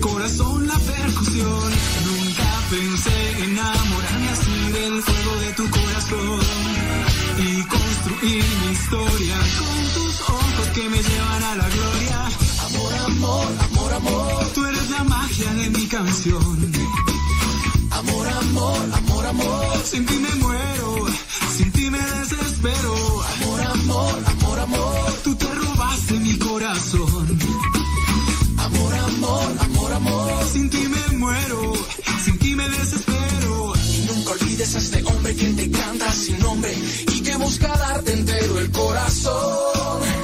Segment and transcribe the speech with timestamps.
[0.00, 1.70] corazón la percusión.
[2.06, 6.40] Nunca pensé enamorarme así del fuego de tu corazón
[7.38, 12.18] y construir mi historia con tus ojos que me llevan a la gloria.
[12.66, 14.52] Amor, amor, amor, amor.
[14.54, 16.72] Tú eres la magia de mi canción.
[17.90, 19.82] Amor, amor, amor, amor.
[19.84, 21.06] Sin ti me muero,
[21.56, 22.99] sin ti me desespero.
[35.40, 36.70] Que te canta sin nombre
[37.14, 40.19] y que busca darte entero el corazón.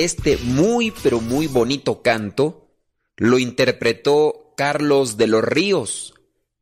[0.00, 2.70] Este muy pero muy bonito canto
[3.18, 6.14] lo interpretó Carlos de los Ríos.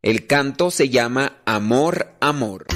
[0.03, 2.67] El canto se llama Amor, Amor.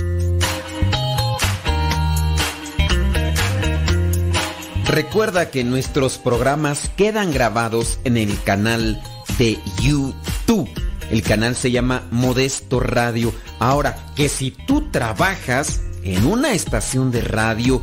[4.86, 9.02] Recuerda que nuestros programas quedan grabados en el canal
[9.38, 10.70] de YouTube.
[11.10, 13.34] El canal se llama Modesto Radio.
[13.58, 17.82] Ahora, que si tú trabajas en una estación de radio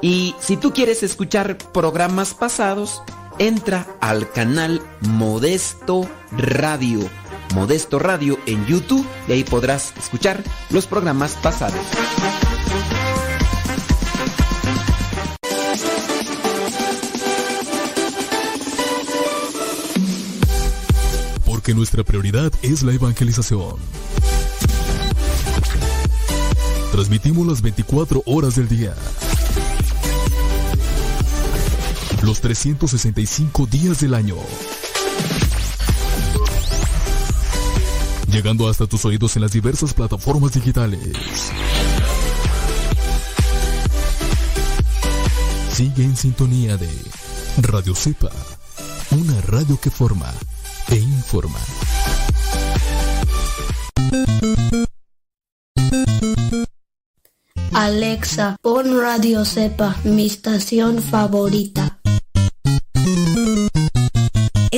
[0.00, 3.02] Y si tú quieres escuchar programas pasados,
[3.38, 7.00] entra al canal Modesto Radio.
[7.54, 11.80] Modesto Radio en YouTube y ahí podrás escuchar los programas pasados.
[21.44, 23.76] Porque nuestra prioridad es la evangelización.
[26.92, 28.94] Transmitimos las 24 horas del día.
[32.22, 34.36] Los 365 días del año.
[38.30, 41.00] Llegando hasta tus oídos en las diversas plataformas digitales.
[45.72, 46.88] Sigue en sintonía de
[47.62, 48.30] Radio Cepa,
[49.12, 50.32] una radio que forma
[50.88, 51.60] e informa.
[57.72, 61.77] Alexa, pon Radio Cepa, mi estación favorita.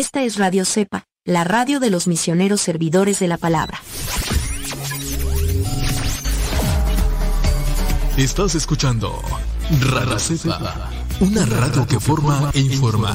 [0.01, 3.83] Esta es Radio Cepa, la radio de los misioneros servidores de la palabra.
[8.17, 9.21] Estás escuchando
[9.79, 13.15] Radio Cepa, una radio que forma e informa.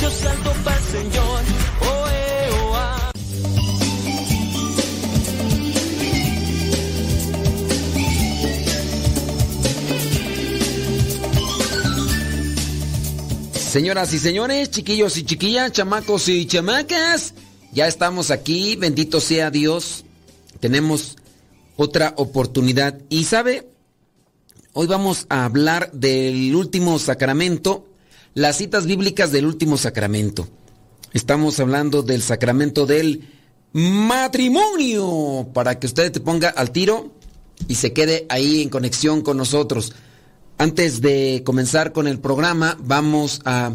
[0.00, 1.35] Yo salto pa'l Señor.
[13.76, 17.34] Señoras y señores, chiquillos y chiquillas, chamacos y chamacas,
[17.74, 20.06] ya estamos aquí, bendito sea Dios.
[20.60, 21.16] Tenemos
[21.76, 22.98] otra oportunidad.
[23.10, 23.68] Y sabe,
[24.72, 27.86] hoy vamos a hablar del último sacramento,
[28.32, 30.48] las citas bíblicas del último sacramento.
[31.12, 33.28] Estamos hablando del sacramento del
[33.74, 37.12] matrimonio, para que usted te ponga al tiro
[37.68, 39.92] y se quede ahí en conexión con nosotros.
[40.58, 43.74] Antes de comenzar con el programa, vamos a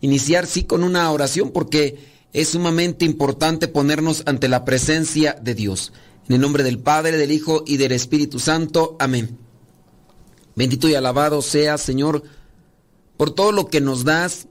[0.00, 1.98] iniciar sí con una oración porque
[2.32, 5.92] es sumamente importante ponernos ante la presencia de Dios.
[6.28, 8.96] En el nombre del Padre, del Hijo y del Espíritu Santo.
[9.00, 9.36] Amén.
[10.54, 12.22] Bendito y alabado sea, Señor,
[13.16, 14.46] por todo lo que nos das,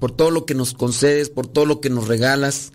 [0.00, 2.72] por todo lo que nos concedes, por todo lo que nos regalas,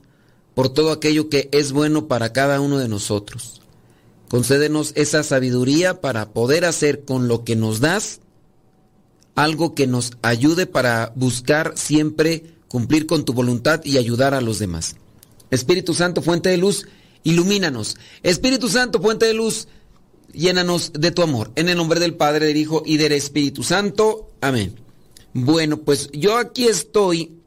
[0.54, 3.62] por todo aquello que es bueno para cada uno de nosotros.
[4.30, 8.22] Concédenos esa sabiduría para poder hacer con lo que nos das
[9.36, 14.60] algo que nos ayude para buscar siempre cumplir con tu voluntad y ayudar a los
[14.60, 14.96] demás.
[15.52, 16.88] Espíritu Santo, fuente de luz,
[17.24, 17.98] ilumínanos.
[18.24, 19.68] Espíritu Santo, fuente de luz,
[20.34, 21.52] llénanos de tu amor.
[21.56, 24.32] En el nombre del Padre, del Hijo y del Espíritu Santo.
[24.42, 24.76] Amén.
[25.34, 27.38] Bueno, pues yo aquí estoy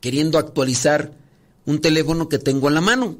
[0.00, 1.12] queriendo actualizar
[1.64, 3.16] un teléfono que tengo en la mano.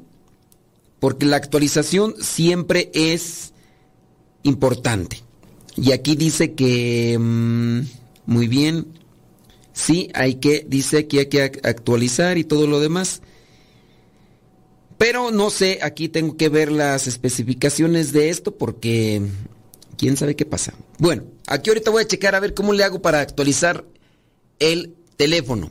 [0.99, 3.53] Porque la actualización siempre es
[4.43, 5.21] importante.
[5.75, 7.17] Y aquí dice que...
[7.19, 7.81] Mm,
[8.25, 8.87] muy bien.
[9.73, 13.21] Sí, hay que, dice que hay que actualizar y todo lo demás.
[14.97, 19.21] Pero no sé, aquí tengo que ver las especificaciones de esto porque
[19.97, 20.73] quién sabe qué pasa.
[20.97, 23.83] Bueno, aquí ahorita voy a checar a ver cómo le hago para actualizar
[24.59, 25.69] el teléfono.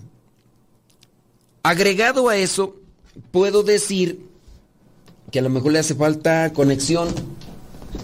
[1.62, 2.76] Agregado a eso,
[3.30, 4.20] puedo decir
[5.34, 7.08] que a lo mejor le hace falta conexión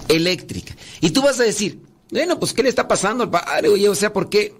[0.08, 0.76] eléctrica.
[1.00, 1.78] Y tú vas a decir,
[2.10, 3.68] bueno, pues ¿qué le está pasando al padre?
[3.68, 4.52] Oye, o sea, ¿por qué?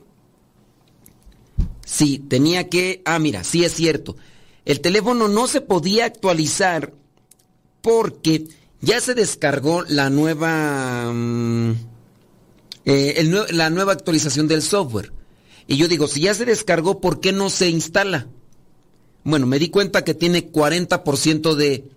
[1.84, 3.02] Sí, tenía que...
[3.04, 4.14] Ah, mira, sí es cierto
[4.64, 6.92] el teléfono no se podía actualizar
[7.82, 8.46] porque
[8.80, 11.72] ya se descargó la nueva, mm,
[12.84, 15.12] eh, la nueva actualización del software.
[15.66, 18.28] Y yo digo, si ya se descargó, ¿por qué no se instala?
[19.24, 21.88] Bueno, me di cuenta que tiene 40% de,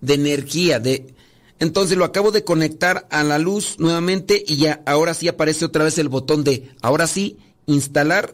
[0.00, 0.78] de energía.
[0.80, 1.14] De,
[1.58, 5.84] entonces lo acabo de conectar a la luz nuevamente y ya ahora sí aparece otra
[5.84, 8.32] vez el botón de, ahora sí, instalar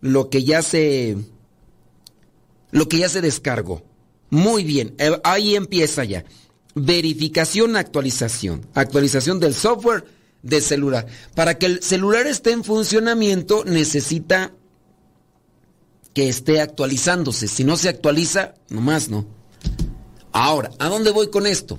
[0.00, 1.16] lo que ya se
[2.70, 3.84] lo que ya se descargó.
[4.30, 6.24] Muy bien, eh, ahí empieza ya.
[6.74, 8.66] Verificación, actualización.
[8.74, 10.04] Actualización del software
[10.42, 11.06] de celular.
[11.34, 14.52] Para que el celular esté en funcionamiento necesita
[16.14, 17.48] que esté actualizándose.
[17.48, 19.26] Si no se actualiza, nomás no.
[20.36, 21.78] Ahora, ¿a dónde voy con esto?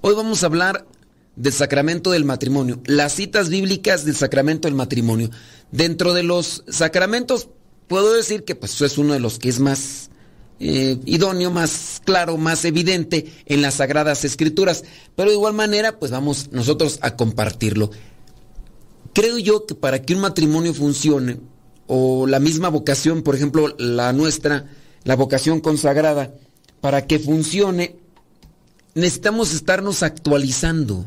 [0.00, 0.88] Hoy vamos a hablar
[1.36, 5.30] del sacramento del matrimonio, las citas bíblicas del sacramento del matrimonio.
[5.70, 7.48] Dentro de los sacramentos
[7.86, 10.10] puedo decir que pues es uno de los que es más
[10.58, 14.82] eh, idóneo, más claro, más evidente en las Sagradas Escrituras.
[15.14, 17.92] Pero de igual manera, pues vamos nosotros a compartirlo.
[19.14, 21.38] Creo yo que para que un matrimonio funcione,
[21.86, 24.66] o la misma vocación, por ejemplo, la nuestra,
[25.04, 26.34] la vocación consagrada,
[26.80, 27.96] para que funcione,
[28.94, 31.06] necesitamos estarnos actualizando.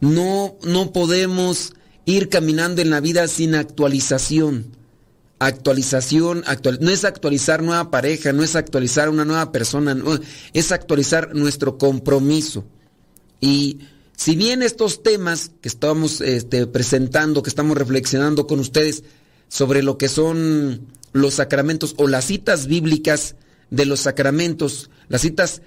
[0.00, 1.74] No, no podemos
[2.04, 4.82] ir caminando en la vida sin actualización
[5.46, 6.44] actualización,
[6.80, 9.96] no es actualizar nueva pareja, no es actualizar una nueva persona,
[10.52, 12.64] es actualizar nuestro compromiso.
[13.40, 13.80] Y
[14.16, 19.02] si bien estos temas que estamos este, presentando, que estamos reflexionando con ustedes
[19.48, 23.34] sobre lo que son los sacramentos o las citas bíblicas
[23.72, 25.62] de los sacramentos, las citas,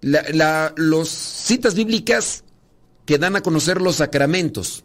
[0.00, 2.44] la, los citas bíblicas
[3.04, 4.84] que dan a conocer los sacramentos,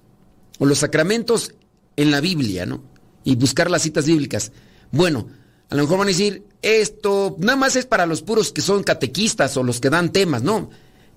[0.57, 1.53] o los sacramentos
[1.95, 2.83] en la Biblia, ¿no?
[3.23, 4.51] y buscar las citas bíblicas.
[4.91, 5.27] Bueno,
[5.69, 8.81] a lo mejor van a decir, esto nada más es para los puros que son
[8.81, 10.71] catequistas o los que dan temas, no.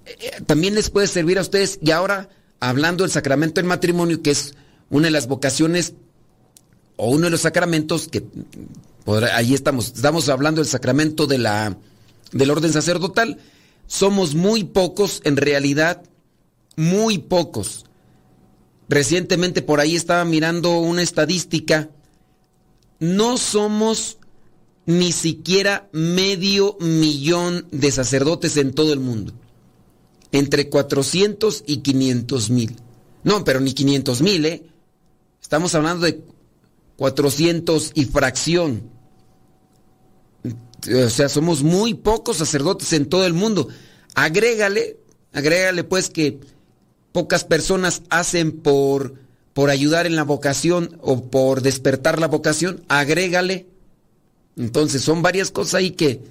[0.05, 4.21] Eh, eh, también les puede servir a ustedes y ahora hablando del sacramento del matrimonio,
[4.21, 4.55] que es
[4.91, 5.95] una de las vocaciones
[6.97, 8.23] o uno de los sacramentos que
[9.19, 11.77] ahí estamos, estamos hablando del sacramento de la
[12.33, 13.39] del orden sacerdotal.
[13.87, 16.03] Somos muy pocos en realidad,
[16.77, 17.87] muy pocos.
[18.89, 21.91] Recientemente por ahí estaba mirando una estadística
[23.01, 24.19] no somos
[24.85, 29.33] ni siquiera medio millón de sacerdotes en todo el mundo.
[30.33, 32.77] Entre 400 y 500 mil.
[33.25, 34.63] No, pero ni 500 mil, ¿eh?
[35.41, 36.23] Estamos hablando de
[36.97, 38.91] 400 y fracción.
[41.05, 43.69] O sea, somos muy pocos sacerdotes en todo el mundo.
[44.15, 44.97] Agrégale,
[45.33, 46.41] agrégale pues que
[47.13, 49.15] pocas personas hacen por
[49.53, 53.67] por ayudar en la vocación o por despertar la vocación, agrégale.
[54.57, 56.23] Entonces son varias cosas ahí que,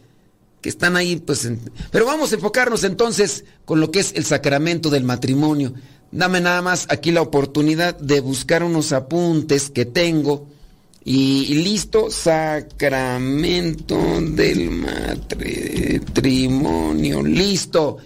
[0.61, 1.49] que están ahí, pues...
[1.91, 5.73] Pero vamos a enfocarnos entonces con lo que es el sacramento del matrimonio.
[6.11, 10.47] Dame nada más aquí la oportunidad de buscar unos apuntes que tengo.
[11.05, 14.69] Y, listo, sacramento del
[16.05, 17.97] matrimonio, listo.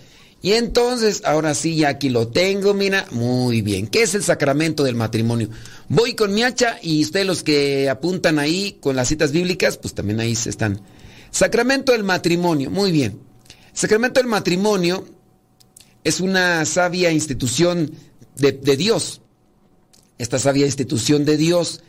[0.41, 3.87] Y entonces, ahora sí, ya aquí lo tengo, mira, muy bien.
[3.87, 5.49] ¿Qué es el sacramento del matrimonio?
[5.87, 9.93] Voy con mi hacha y ustedes los que apuntan ahí con las citas bíblicas, pues
[9.93, 10.81] también ahí se están.
[11.31, 13.19] Sacramento del matrimonio, muy bien.
[13.73, 15.05] Sacramento del matrimonio
[16.03, 17.91] es una sabia institución
[18.35, 19.21] de, Dios.
[20.17, 21.83] Esta sabia institución de Dios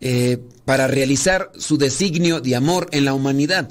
[0.00, 3.68] eh, para realizar su designio de amor en la humanidad.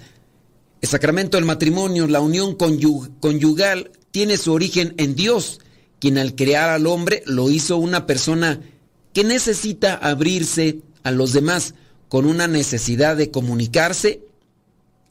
[0.81, 5.59] El sacramento del matrimonio, la unión conyugal, tiene su origen en Dios,
[6.00, 8.62] quien al crear al hombre lo hizo una persona
[9.13, 11.74] que necesita abrirse a los demás
[12.07, 14.21] con una necesidad de comunicarse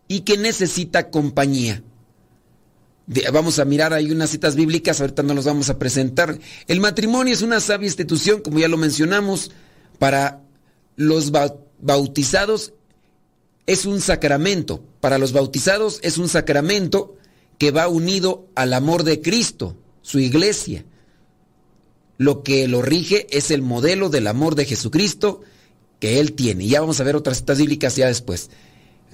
[0.09, 1.83] y que necesita compañía.
[3.33, 6.39] vamos a mirar ahí unas citas bíblicas, ahorita no las vamos a presentar.
[6.67, 9.51] El matrimonio es una sabia institución, como ya lo mencionamos,
[9.99, 10.43] para
[10.99, 11.31] los
[11.81, 12.75] bautizados
[13.67, 14.83] es un sacramento.
[15.01, 17.17] Para los bautizados es un sacramento
[17.57, 20.85] que va unido al amor de Cristo, su iglesia.
[22.19, 25.41] Lo que lo rige es el modelo del amor de Jesucristo
[26.01, 26.67] que él tiene.
[26.67, 28.51] Ya vamos a ver otras citas bíblicas ya después.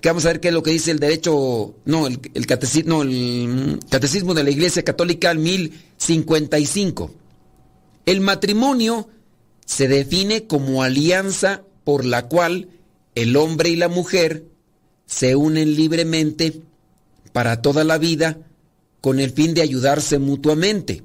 [0.00, 3.78] Que vamos a ver qué es lo que dice el derecho, no, el, catecismo, el
[3.90, 7.10] catecismo de la Iglesia Católica al 1055.
[8.06, 9.10] El matrimonio
[9.66, 12.68] se define como alianza por la cual
[13.14, 14.44] el hombre y la mujer
[15.06, 16.62] se unen libremente
[17.32, 18.38] para toda la vida
[19.00, 21.02] con el fin de ayudarse mutuamente,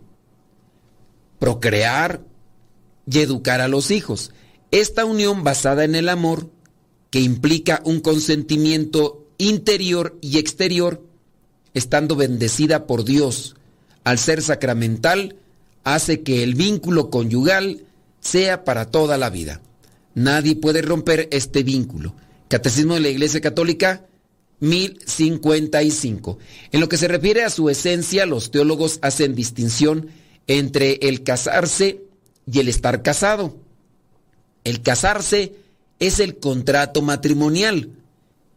[1.38, 2.21] procrear
[3.05, 4.31] y educar a los hijos.
[4.71, 6.50] Esta unión basada en el amor,
[7.09, 11.03] que implica un consentimiento interior y exterior,
[11.74, 13.55] estando bendecida por Dios,
[14.03, 15.36] al ser sacramental,
[15.83, 17.83] hace que el vínculo conyugal
[18.19, 19.62] sea para toda la vida.
[20.19, 22.13] Nadie puede romper este vínculo.
[22.49, 24.05] Catecismo de la Iglesia Católica
[24.59, 26.38] 1055.
[26.73, 30.09] En lo que se refiere a su esencia, los teólogos hacen distinción
[30.45, 32.01] entre el casarse
[32.51, 33.55] y el estar casado.
[34.65, 35.53] El casarse
[35.99, 37.89] es el contrato matrimonial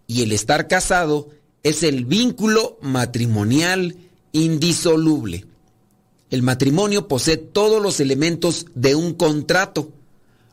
[0.09, 1.29] y el estar casado
[1.63, 3.95] es el vínculo matrimonial
[4.33, 5.47] indisoluble.
[6.29, 9.93] El matrimonio posee todos los elementos de un contrato.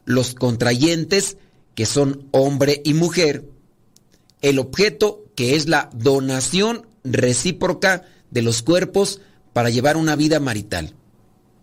[0.10, 1.38] Los contrayentes,
[1.75, 3.48] que son hombre y mujer,
[4.42, 9.22] el objeto que es la donación recíproca de los cuerpos
[9.54, 10.96] para llevar una vida marital.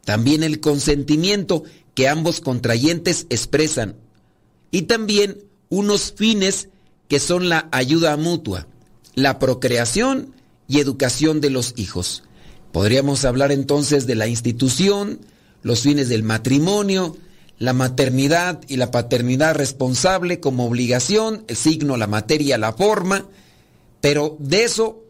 [0.04, 1.64] También el consentimiento
[1.96, 3.96] que ambos contrayentes expresan.
[4.70, 6.68] Y también unos fines
[7.08, 8.68] que son la ayuda mutua,
[9.16, 10.34] la procreación
[10.68, 12.22] y educación de los hijos.
[12.70, 15.18] Podríamos hablar entonces de la institución,
[15.64, 17.16] los fines del matrimonio,
[17.58, 23.26] la maternidad y la paternidad responsable como obligación, el signo, la materia, la forma,
[24.00, 25.02] pero de eso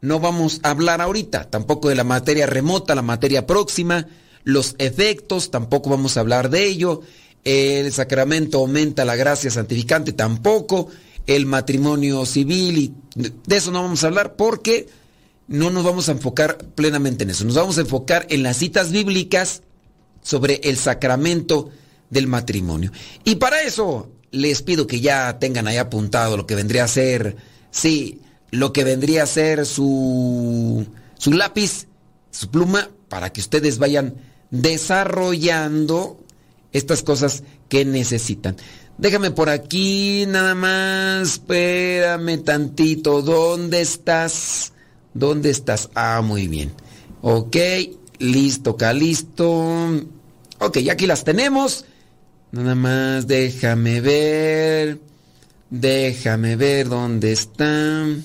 [0.00, 4.08] no vamos a hablar ahorita, tampoco de la materia remota, la materia próxima,
[4.42, 7.02] los efectos, tampoco vamos a hablar de ello,
[7.44, 10.88] el sacramento aumenta la gracia santificante, tampoco,
[11.28, 14.88] el matrimonio civil, y de eso no vamos a hablar porque
[15.46, 18.90] no nos vamos a enfocar plenamente en eso, nos vamos a enfocar en las citas
[18.90, 19.62] bíblicas
[20.20, 21.70] sobre el sacramento
[22.12, 22.92] del matrimonio.
[23.24, 27.36] Y para eso les pido que ya tengan ahí apuntado lo que vendría a ser,
[27.70, 30.86] sí, lo que vendría a ser su,
[31.18, 31.86] su lápiz,
[32.30, 34.14] su pluma, para que ustedes vayan
[34.50, 36.18] desarrollando
[36.72, 38.56] estas cosas que necesitan.
[38.98, 44.74] Déjame por aquí nada más, espérame tantito, ¿dónde estás?
[45.14, 45.88] ¿Dónde estás?
[45.94, 46.72] Ah, muy bien.
[47.22, 47.56] Ok,
[48.18, 50.04] listo, listo.
[50.58, 51.86] Ok, aquí las tenemos.
[52.52, 55.00] Nada más, déjame ver.
[55.70, 58.22] Déjame ver dónde están.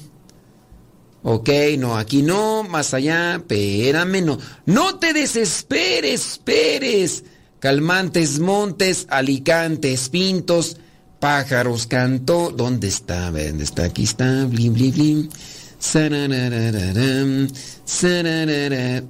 [1.23, 4.37] Ok, no, aquí no, más allá, espérame, no.
[4.65, 7.23] No te desesperes, esperes.
[7.59, 10.75] Calmantes, montes, alicantes, pintos,
[11.21, 12.51] pájaros, canto.
[12.55, 13.31] ¿Dónde está?
[13.31, 13.85] ¿Dónde está?
[13.85, 14.45] Aquí está.
[14.45, 15.29] Blim, blim, blim.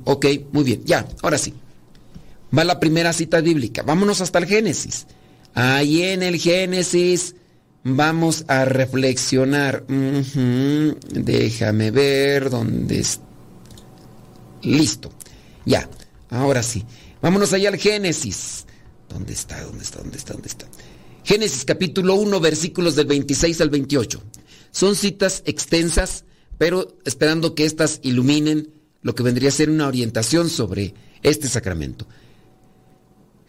[0.06, 1.54] Ok, muy bien, ya, ahora sí.
[2.56, 3.84] Va la primera cita bíblica.
[3.84, 5.08] Vámonos hasta el Génesis.
[5.54, 7.36] Ahí en el Génesis
[7.90, 9.86] Vamos a reflexionar.
[9.88, 13.24] Déjame ver dónde está.
[14.64, 15.10] Listo.
[15.66, 15.90] Ya,
[16.30, 16.84] ahora sí.
[17.22, 18.66] Vámonos allá al Génesis.
[19.08, 19.64] ¿Dónde está?
[19.64, 20.00] ¿Dónde está?
[20.00, 20.34] ¿Dónde está?
[20.34, 20.68] ¿Dónde está?
[21.24, 24.22] Génesis capítulo 1, versículos del 26 al 28.
[24.72, 26.26] Son citas extensas,
[26.58, 28.70] pero esperando que éstas iluminen
[29.02, 32.06] lo que vendría a ser una orientación sobre este sacramento.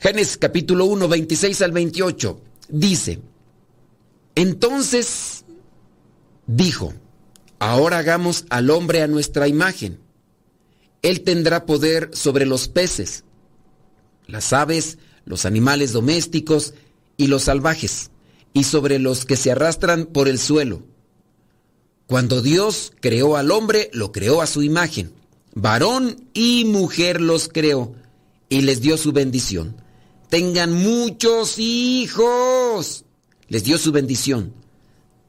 [0.01, 2.41] Génesis capítulo 1, 26 al 28.
[2.69, 3.21] Dice,
[4.37, 5.45] entonces
[6.47, 6.95] dijo,
[7.59, 9.99] ahora hagamos al hombre a nuestra imagen
[11.03, 13.25] Él tendrá poder sobre los peces,
[14.27, 16.75] las aves, los animales domésticos
[17.17, 18.11] y los salvajes,
[18.53, 20.85] y sobre los que se arrastran por el suelo.
[22.07, 25.13] Cuando Dios creó al hombre, lo creó a su imagen.
[25.55, 27.95] Varón y mujer los creó
[28.49, 29.88] y les dio su bendición.
[30.29, 33.05] Tengan muchos hijos.
[33.49, 34.53] Les dio su bendición.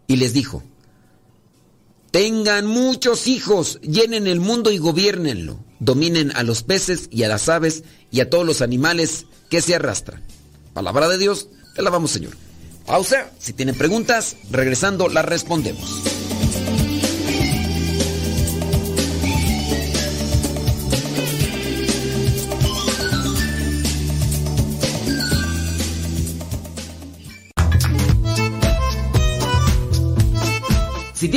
[0.07, 0.63] Y les dijo,
[2.11, 5.59] tengan muchos hijos, llenen el mundo y gobiernenlo.
[5.79, 9.75] Dominen a los peces y a las aves y a todos los animales que se
[9.75, 10.23] arrastran.
[10.73, 12.35] Palabra de Dios, te la vamos, Señor.
[12.85, 16.08] Pausa, si tienen preguntas, regresando las respondemos.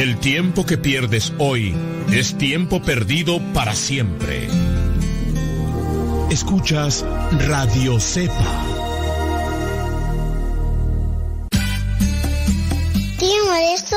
[0.00, 1.76] El tiempo que pierdes hoy
[2.10, 4.48] es tiempo perdido para siempre.
[6.30, 7.04] Escuchas
[7.46, 8.64] Radio Cepa.
[13.18, 13.96] Tío Modesto,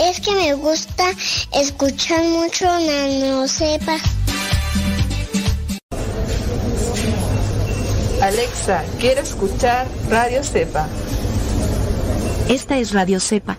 [0.00, 1.10] es que me gusta
[1.54, 3.96] escuchar mucho Nano Cepa.
[8.22, 10.86] Alexa, quiero escuchar Radio Cepa.
[12.48, 13.58] Esta es Radio Cepa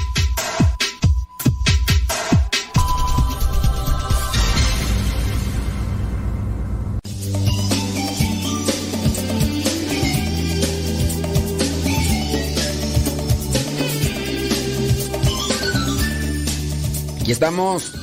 [17.31, 17.93] Estamos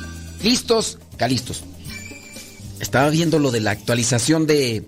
[0.41, 1.63] listos, calistos.
[2.79, 4.87] Estaba viendo lo de la actualización de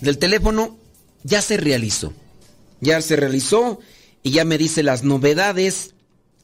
[0.00, 0.78] del teléfono,
[1.24, 2.14] ya se realizó.
[2.80, 3.78] Ya se realizó
[4.22, 5.92] y ya me dice las novedades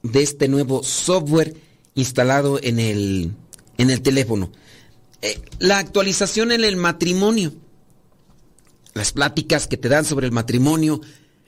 [0.02, 1.56] de este nuevo software
[1.94, 3.32] instalado en el
[3.78, 4.52] en el teléfono.
[5.22, 7.54] Eh, la actualización en el matrimonio.
[8.92, 11.00] Las pláticas que te dan sobre el matrimonio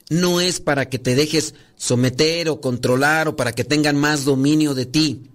[0.09, 4.73] no es para que te dejes someter o controlar o para que tengan más dominio
[4.73, 5.29] de ti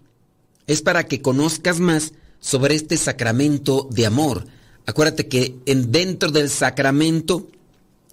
[0.66, 4.46] es para que conozcas más sobre este sacramento de amor.
[4.86, 7.48] Acuérdate que en, dentro del sacramento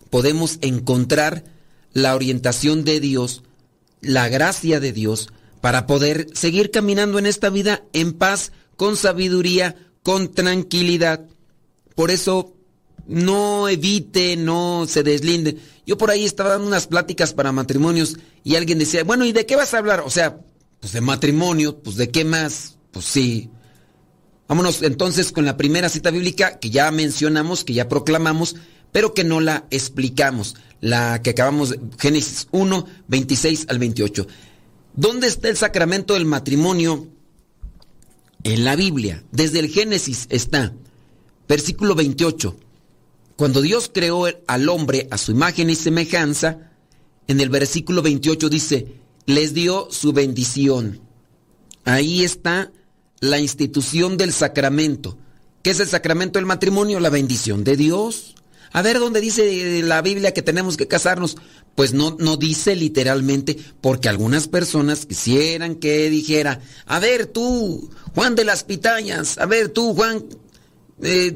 [0.09, 1.43] podemos encontrar
[1.93, 3.43] la orientación de Dios,
[4.01, 9.75] la gracia de Dios, para poder seguir caminando en esta vida en paz, con sabiduría,
[10.01, 11.25] con tranquilidad.
[11.95, 12.53] Por eso
[13.05, 15.57] no evite, no se deslinde.
[15.85, 19.45] Yo por ahí estaba dando unas pláticas para matrimonios y alguien decía, bueno, ¿y de
[19.45, 20.01] qué vas a hablar?
[20.05, 20.39] O sea,
[20.81, 23.49] pues de matrimonio, pues de qué más, pues sí.
[24.47, 28.57] Vámonos entonces con la primera cita bíblica que ya mencionamos, que ya proclamamos,
[28.91, 34.27] pero que no la explicamos, la que acabamos Génesis 1, 26 al 28.
[34.93, 37.07] ¿Dónde está el sacramento del matrimonio?
[38.43, 40.73] En la Biblia, desde el Génesis está,
[41.47, 42.57] versículo 28.
[43.35, 46.71] Cuando Dios creó al hombre a su imagen y semejanza,
[47.27, 51.01] en el versículo 28 dice, les dio su bendición.
[51.83, 52.71] Ahí está
[53.19, 55.17] la institución del sacramento.
[55.63, 56.99] ¿Qué es el sacramento del matrimonio?
[56.99, 58.35] La bendición de Dios.
[58.73, 61.37] A ver, ¿dónde dice la Biblia que tenemos que casarnos?
[61.75, 68.35] Pues no, no dice literalmente, porque algunas personas quisieran que dijera, a ver tú, Juan
[68.35, 70.25] de las Pitañas, a ver tú, Juan
[71.03, 71.35] eh,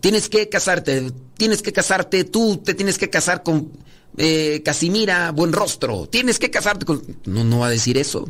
[0.00, 3.72] tienes que casarte, tienes que casarte, tú te tienes que casar con
[4.16, 7.02] eh, Casimira, buen rostro, tienes que casarte con...
[7.24, 8.28] No, no va a decir eso.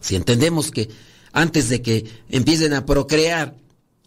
[0.00, 0.88] Si entendemos que
[1.32, 3.56] antes de que empiecen a procrear,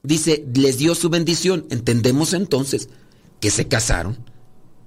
[0.03, 2.89] dice, les dio su bendición, entendemos entonces
[3.39, 4.17] que se casaron.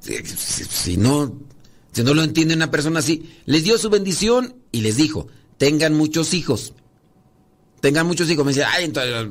[0.00, 1.34] Si, no,
[1.92, 5.94] si no lo entiende una persona así, les dio su bendición y les dijo, tengan
[5.94, 6.74] muchos hijos.
[7.80, 8.44] Tengan muchos hijos.
[8.44, 9.30] Me dice, ay, entonces,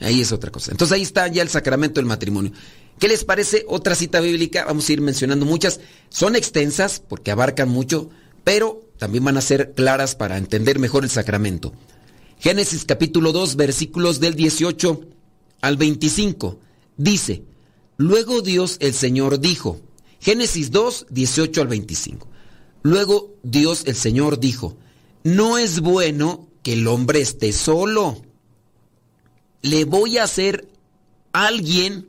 [0.00, 0.70] ahí es otra cosa.
[0.70, 2.52] Entonces ahí está ya el sacramento del matrimonio.
[2.98, 4.64] ¿Qué les parece otra cita bíblica?
[4.64, 5.80] Vamos a ir mencionando muchas.
[6.08, 8.10] Son extensas porque abarcan mucho,
[8.44, 11.72] pero también van a ser claras para entender mejor el sacramento.
[12.38, 15.00] Génesis capítulo 2 versículos del 18
[15.60, 16.58] al 25.
[16.96, 17.42] Dice,
[17.96, 19.80] luego Dios el Señor dijo,
[20.20, 22.28] Génesis 2, 18 al 25.
[22.82, 24.76] Luego Dios el Señor dijo,
[25.22, 28.22] no es bueno que el hombre esté solo.
[29.62, 30.68] Le voy a hacer
[31.32, 32.08] alguien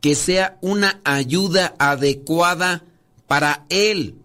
[0.00, 2.84] que sea una ayuda adecuada
[3.26, 4.16] para él.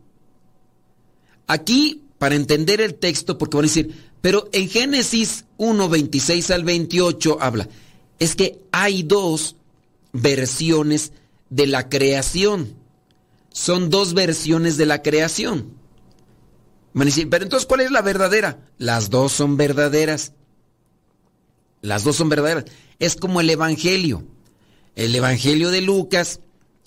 [1.47, 6.63] Aquí, para entender el texto, porque van a decir, pero en Génesis 1, 26 al
[6.63, 7.69] 28 habla,
[8.19, 9.55] es que hay dos
[10.13, 11.11] versiones
[11.49, 12.73] de la creación.
[13.51, 15.73] Son dos versiones de la creación.
[16.93, 18.59] Van a decir, pero entonces, ¿cuál es la verdadera?
[18.77, 20.31] Las dos son verdaderas.
[21.81, 22.65] Las dos son verdaderas.
[22.99, 24.25] Es como el Evangelio.
[24.95, 26.39] El Evangelio de Lucas,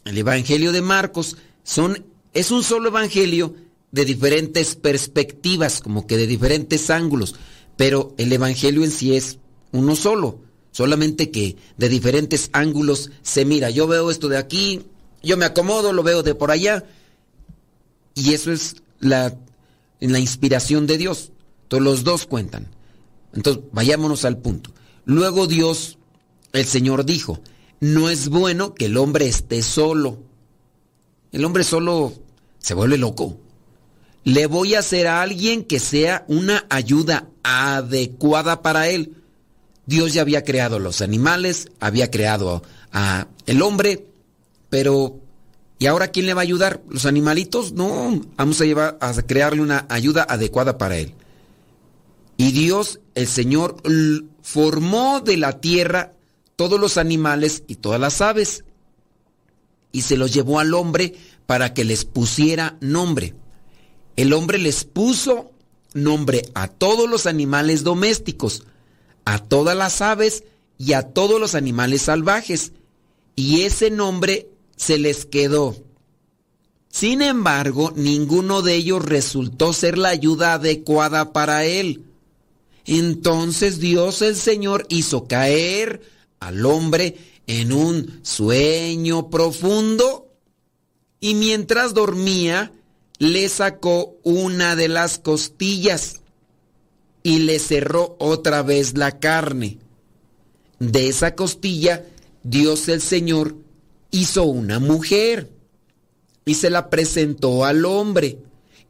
[0.04, 3.54] el Evangelio de Marcos, son, es un solo Evangelio
[3.92, 7.34] de diferentes perspectivas, como que de diferentes ángulos.
[7.76, 9.38] Pero el Evangelio en sí es
[9.72, 10.40] uno solo.
[10.72, 13.70] Solamente que de diferentes ángulos se mira.
[13.70, 14.82] Yo veo esto de aquí,
[15.22, 16.84] yo me acomodo, lo veo de por allá.
[18.14, 19.36] Y eso es la,
[20.00, 21.32] la inspiración de Dios.
[21.64, 22.68] Entonces los dos cuentan.
[23.32, 24.70] Entonces vayámonos al punto.
[25.04, 25.98] Luego Dios,
[26.52, 27.40] el Señor dijo,
[27.80, 30.18] no es bueno que el hombre esté solo.
[31.32, 32.12] El hombre solo
[32.58, 33.38] se vuelve loco.
[34.24, 39.14] Le voy a hacer a alguien que sea una ayuda adecuada para él.
[39.86, 42.62] Dios ya había creado los animales, había creado
[42.92, 44.06] a el hombre,
[44.68, 45.18] pero
[45.78, 46.82] ¿y ahora quién le va a ayudar?
[46.90, 47.72] ¿Los animalitos?
[47.72, 51.14] No, vamos a llevar a crearle una ayuda adecuada para él.
[52.36, 53.76] Y Dios, el Señor,
[54.42, 56.12] formó de la tierra
[56.58, 58.64] todos los animales y todas las aves
[59.92, 61.14] y se los llevó al hombre
[61.46, 63.36] para que les pusiera nombre.
[64.16, 65.52] El hombre les puso
[65.94, 68.64] nombre a todos los animales domésticos,
[69.24, 70.42] a todas las aves
[70.78, 72.72] y a todos los animales salvajes,
[73.36, 75.76] y ese nombre se les quedó.
[76.88, 82.02] Sin embargo, ninguno de ellos resultó ser la ayuda adecuada para él.
[82.84, 90.28] Entonces Dios el Señor hizo caer al hombre en un sueño profundo
[91.20, 92.72] y mientras dormía
[93.18, 96.20] le sacó una de las costillas
[97.22, 99.78] y le cerró otra vez la carne.
[100.78, 102.04] De esa costilla,
[102.44, 103.56] Dios el Señor
[104.10, 105.50] hizo una mujer
[106.44, 108.38] y se la presentó al hombre,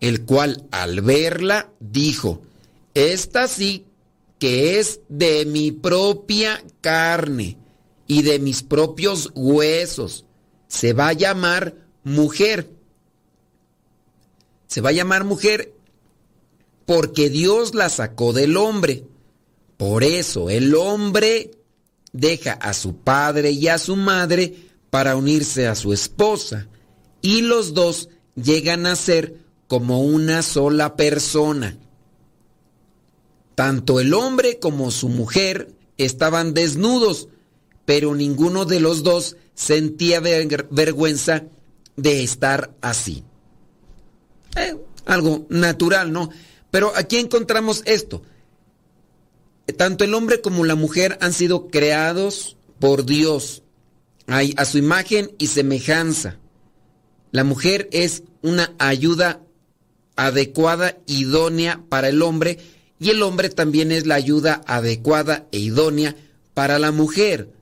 [0.01, 2.43] el cual al verla dijo,
[2.95, 3.87] esta sí
[4.39, 7.59] que es de mi propia carne
[8.07, 10.25] y de mis propios huesos,
[10.69, 11.75] se va a llamar
[12.05, 12.71] mujer.
[14.67, 15.75] Se va a llamar mujer
[16.87, 19.05] porque Dios la sacó del hombre.
[19.77, 21.51] Por eso el hombre
[22.13, 24.55] deja a su padre y a su madre
[24.91, 26.69] para unirse a su esposa
[27.21, 31.79] y los dos llegan a ser como una sola persona.
[33.59, 37.27] Tanto el hombre como su mujer estaban desnudos,
[37.85, 41.43] pero ninguno de los dos sentía vergüenza
[41.97, 43.25] de estar así.
[44.55, 46.31] Eh, algo natural, ¿no?
[46.71, 48.23] Pero aquí encontramos esto.
[49.77, 53.65] Tanto el hombre como la mujer han sido creados por Dios
[54.29, 56.39] a su imagen y semejanza.
[57.33, 59.41] La mujer es una ayuda
[60.15, 66.17] adecuada, idónea para el hombre y el hombre también es la ayuda adecuada e idónea
[66.55, 67.53] para la mujer.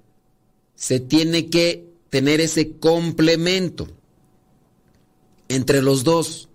[0.75, 3.89] Se tiene que tener ese complemento
[5.49, 6.49] entre los dos,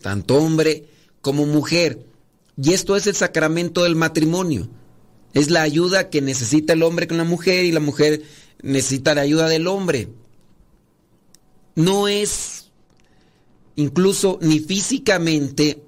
[0.00, 0.86] tanto hombre
[1.20, 2.04] como mujer.
[2.56, 4.68] Y esto es el sacramento del matrimonio.
[5.32, 8.22] Es la ayuda que necesita el hombre con la mujer y la mujer
[8.62, 10.08] necesita la ayuda del hombre.
[11.74, 12.70] No es
[13.76, 15.82] incluso ni físicamente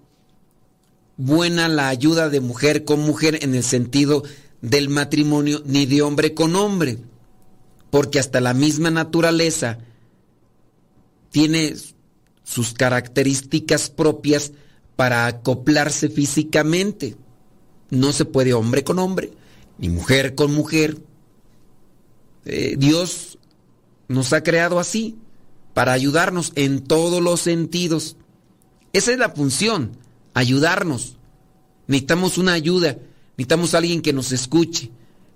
[1.17, 4.23] buena la ayuda de mujer con mujer en el sentido
[4.61, 6.99] del matrimonio, ni de hombre con hombre,
[7.91, 9.79] porque hasta la misma naturaleza
[11.31, 11.75] tiene
[12.45, 14.53] sus características propias
[14.97, 17.17] para acoplarse físicamente.
[17.91, 19.33] No se puede hombre con hombre,
[19.79, 20.99] ni mujer con mujer.
[22.45, 23.39] Eh, Dios
[24.09, 25.17] nos ha creado así,
[25.75, 28.17] para ayudarnos en todos los sentidos.
[28.93, 29.97] Esa es la función
[30.35, 31.17] ayudarnos.
[31.87, 32.99] Necesitamos una ayuda,
[33.37, 34.91] necesitamos alguien que nos escuche,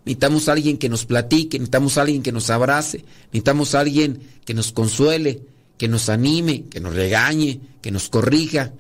[0.05, 5.43] necesitamos alguien que nos platique, necesitamos alguien que nos abrace, necesitamos alguien que nos consuele,
[5.79, 8.73] que nos anime, que nos regañe, que nos corrija.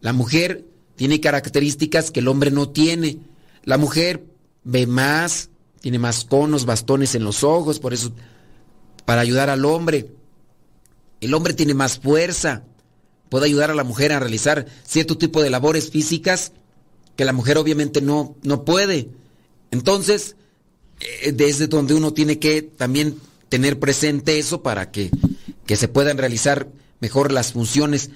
[0.00, 0.64] La mujer
[0.96, 3.18] tiene características que el hombre no tiene.
[3.64, 4.24] La mujer
[4.64, 8.12] ve más, tiene más conos, bastones en los ojos, por eso,
[9.04, 10.10] para ayudar al hombre.
[11.20, 12.64] El hombre tiene más fuerza,
[13.34, 16.52] puede ayudar a la mujer a realizar cierto tipo de labores físicas
[17.16, 19.08] que la mujer obviamente no, no puede.
[19.72, 20.36] Entonces,
[21.00, 23.18] eh, desde donde uno tiene que también
[23.48, 25.10] tener presente eso para que,
[25.66, 26.68] que se puedan realizar
[27.00, 28.10] mejor las funciones,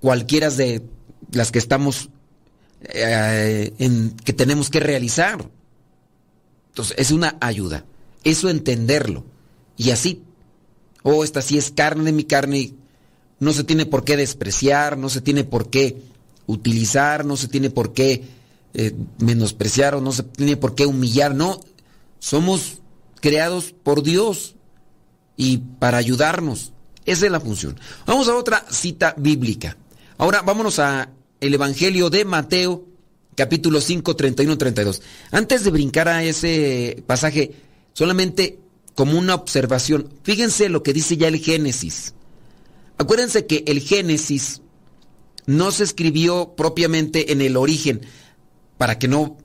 [0.00, 0.82] cualquiera de
[1.30, 2.08] las que estamos,
[2.82, 5.48] eh, que tenemos que realizar.
[6.70, 7.84] Entonces, es una ayuda.
[8.24, 9.24] Eso entenderlo.
[9.76, 10.24] Y así,
[11.04, 12.74] oh, esta sí es carne de mi carne,
[13.38, 16.00] no se tiene por qué despreciar, no se tiene por qué
[16.46, 18.24] utilizar, no se tiene por qué
[18.74, 21.60] eh, menospreciar o no se tiene por qué humillar, no,
[22.18, 22.80] somos
[23.20, 24.54] creados por Dios
[25.36, 26.72] y para ayudarnos.
[27.04, 27.78] Esa es la función.
[28.04, 29.76] Vamos a otra cita bíblica.
[30.18, 32.84] Ahora vámonos a el Evangelio de Mateo,
[33.34, 35.02] capítulo 5, 31, 32.
[35.30, 37.52] Antes de brincar a ese pasaje,
[37.92, 38.58] solamente
[38.94, 42.14] como una observación, fíjense lo que dice ya el Génesis.
[42.98, 44.62] Acuérdense que el Génesis
[45.44, 48.02] no se escribió propiamente en el origen,
[48.78, 49.38] para que no...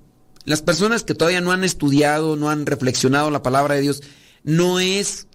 [0.43, 4.01] Las personas que todavía no han estudiado, no han reflexionado la palabra de Dios,
[4.43, 5.27] no es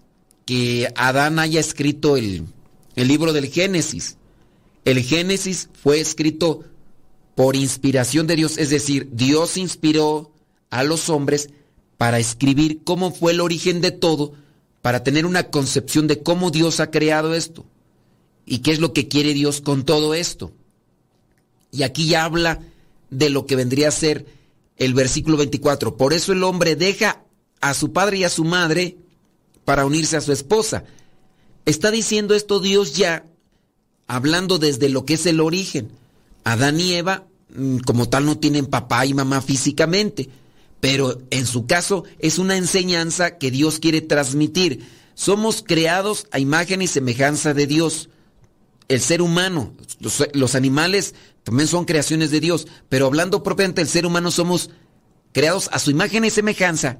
[0.45, 2.45] que Adán haya escrito el,
[2.95, 4.17] el libro del Génesis.
[4.83, 6.65] El Génesis fue escrito
[7.35, 10.33] por inspiración de Dios, es decir, Dios inspiró
[10.69, 11.51] a los hombres
[11.97, 14.33] para escribir cómo fue el origen de todo,
[14.81, 17.65] para tener una concepción de cómo Dios ha creado esto
[18.47, 20.53] y qué es lo que quiere Dios con todo esto.
[21.69, 22.61] Y aquí ya habla
[23.09, 24.25] de lo que vendría a ser
[24.77, 25.97] el versículo 24.
[25.97, 27.23] Por eso el hombre deja
[27.59, 28.97] a su padre y a su madre
[29.65, 30.85] para unirse a su esposa.
[31.65, 33.25] Está diciendo esto Dios ya,
[34.07, 35.91] hablando desde lo que es el origen.
[36.45, 40.29] Adán y Eva, mm, como tal, no tienen papá y mamá físicamente,
[40.79, 44.87] pero en su caso es una enseñanza que Dios quiere transmitir.
[45.15, 48.09] Somos creados a imagen y semejanza de Dios.
[48.87, 49.73] El ser humano,
[50.33, 54.69] los, animales también son creaciones de Dios, pero hablando propiamente del ser humano somos
[55.33, 56.99] creados a su imagen y semejanza.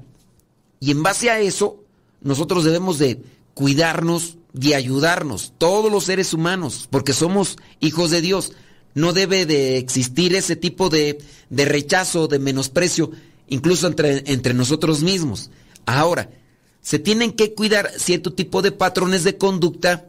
[0.80, 1.82] Y en base a eso,
[2.20, 3.22] nosotros debemos de
[3.54, 8.52] cuidarnos, de ayudarnos, todos los seres humanos, porque somos hijos de Dios.
[8.94, 13.10] No debe de existir ese tipo de, de rechazo, de menosprecio,
[13.48, 15.50] incluso entre, entre nosotros mismos.
[15.86, 16.30] Ahora,
[16.82, 20.07] se tienen que cuidar cierto tipo de patrones de conducta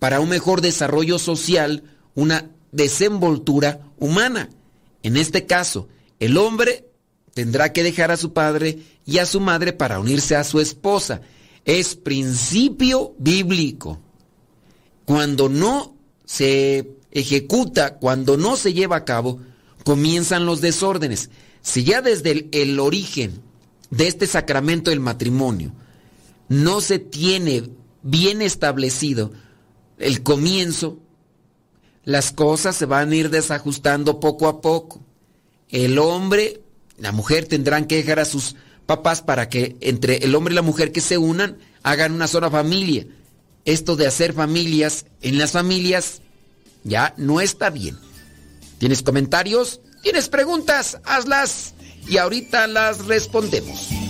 [0.00, 1.84] para un mejor desarrollo social,
[2.16, 4.48] una desenvoltura humana.
[5.04, 6.88] En este caso, el hombre
[7.34, 11.20] tendrá que dejar a su padre y a su madre para unirse a su esposa.
[11.64, 14.00] Es principio bíblico.
[15.04, 19.40] Cuando no se ejecuta, cuando no se lleva a cabo,
[19.84, 21.28] comienzan los desórdenes.
[21.60, 23.42] Si ya desde el, el origen
[23.90, 25.72] de este sacramento del matrimonio
[26.48, 27.64] no se tiene
[28.02, 29.32] bien establecido
[30.00, 30.98] el comienzo,
[32.04, 35.00] las cosas se van a ir desajustando poco a poco.
[35.68, 36.62] El hombre,
[36.98, 40.62] la mujer tendrán que dejar a sus papás para que entre el hombre y la
[40.62, 43.06] mujer que se unan hagan una sola familia.
[43.64, 46.22] Esto de hacer familias en las familias
[46.82, 47.98] ya no está bien.
[48.78, 49.80] ¿Tienes comentarios?
[50.02, 50.98] ¿Tienes preguntas?
[51.04, 51.74] Hazlas
[52.08, 54.09] y ahorita las respondemos.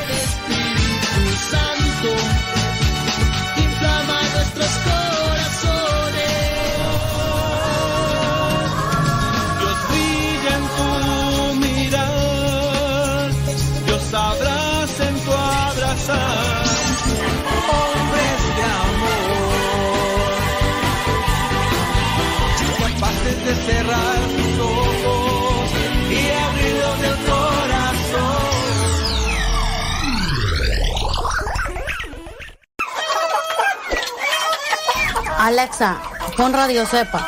[35.41, 35.99] Alexa,
[36.37, 37.27] pon Radio Cepa.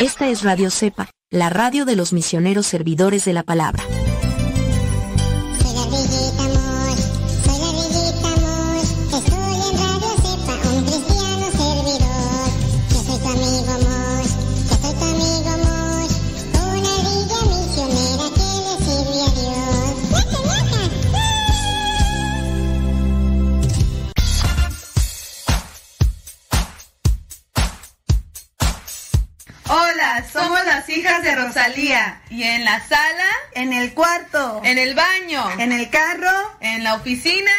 [0.00, 3.84] Esta es Radio Cepa, la radio de los misioneros servidores de la palabra.
[34.70, 36.30] En el baño, en el carro,
[36.60, 37.50] en la oficina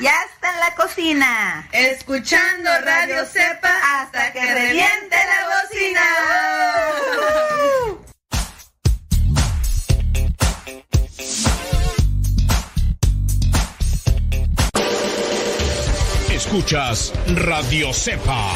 [0.00, 1.68] y hasta en la cocina.
[1.70, 6.00] Escuchando Radio Cepa hasta que reviente la bocina.
[16.32, 18.52] Escuchas Radio Cepa.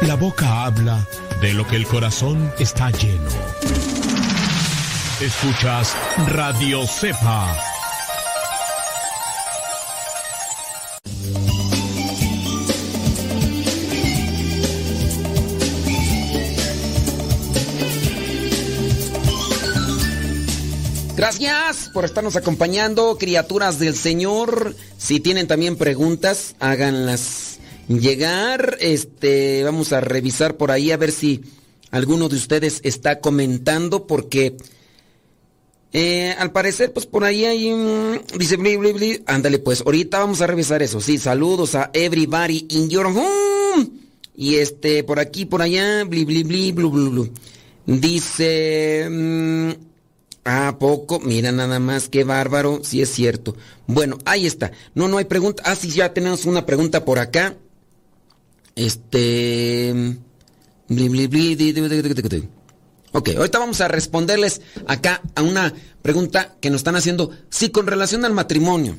[0.00, 1.06] La boca habla
[1.42, 3.95] de lo que el corazón está lleno.
[5.20, 7.56] Escuchas Radio Cepa.
[21.16, 24.76] Gracias por estarnos acompañando, criaturas del Señor.
[24.98, 27.56] Si tienen también preguntas, háganlas
[27.88, 28.76] llegar.
[28.80, 31.42] Este, vamos a revisar por ahí a ver si
[31.90, 34.58] alguno de ustedes está comentando, porque
[35.92, 38.20] eh, al parecer, pues por ahí hay un.
[38.38, 39.22] Dice, bli, bli, bli.
[39.26, 41.00] Ándale, pues ahorita vamos a revisar eso.
[41.00, 43.90] Sí, saludos a everybody in your home.
[44.36, 47.30] Y este, por aquí, por allá, bli, bli, bli, blu, blu, blu.
[47.86, 49.08] Dice.
[49.10, 49.70] mm,
[50.48, 51.18] ¿A poco?
[51.18, 53.56] Mira nada más, qué bárbaro, sí es cierto.
[53.88, 54.70] Bueno, ahí está.
[54.94, 55.64] No, no hay pregunta.
[55.66, 57.56] Ah, sí, ya tenemos una pregunta por acá.
[58.76, 59.92] Este...
[60.88, 61.56] bli, bli, bli,
[63.12, 67.30] Ok, ahorita vamos a responderles acá a una pregunta que nos están haciendo.
[67.50, 68.98] Sí, con relación al matrimonio.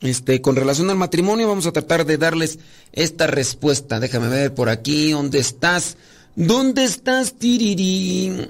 [0.00, 2.58] Este, con relación al matrimonio vamos a tratar de darles
[2.92, 3.98] esta respuesta.
[3.98, 5.96] Déjame ver por aquí, ¿dónde estás?
[6.34, 8.48] ¿Dónde estás, Tiriri?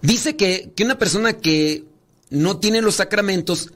[0.00, 1.84] Dice que, que una persona que
[2.30, 3.72] no tiene los sacramentos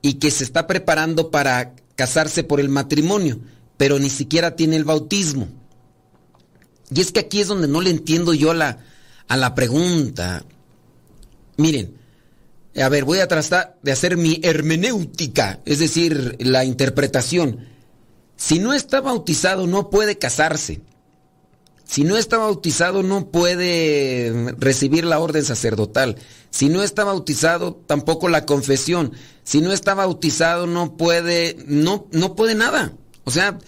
[0.00, 3.38] y que se está preparando para casarse por el matrimonio,
[3.76, 5.48] pero ni siquiera tiene el bautismo.
[6.92, 8.84] Y es que aquí es donde no le entiendo yo la,
[9.28, 10.44] a la pregunta.
[11.56, 11.96] Miren,
[12.76, 17.68] a ver, voy a tratar de hacer mi hermenéutica, es decir, la interpretación.
[18.36, 20.80] Si no está bautizado, no puede casarse.
[21.92, 26.16] Si no está bautizado no puede recibir la orden sacerdotal.
[26.48, 29.12] Si no está bautizado tampoco la confesión.
[29.44, 32.94] Si no está bautizado no puede no no puede nada.
[33.24, 33.58] O sea,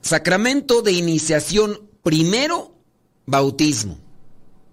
[0.00, 2.74] sacramento de iniciación primero
[3.24, 3.98] bautismo.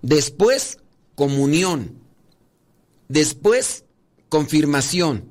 [0.04, 0.78] Después
[1.16, 1.98] comunión.
[3.08, 3.86] Después
[4.30, 5.26] confirmación.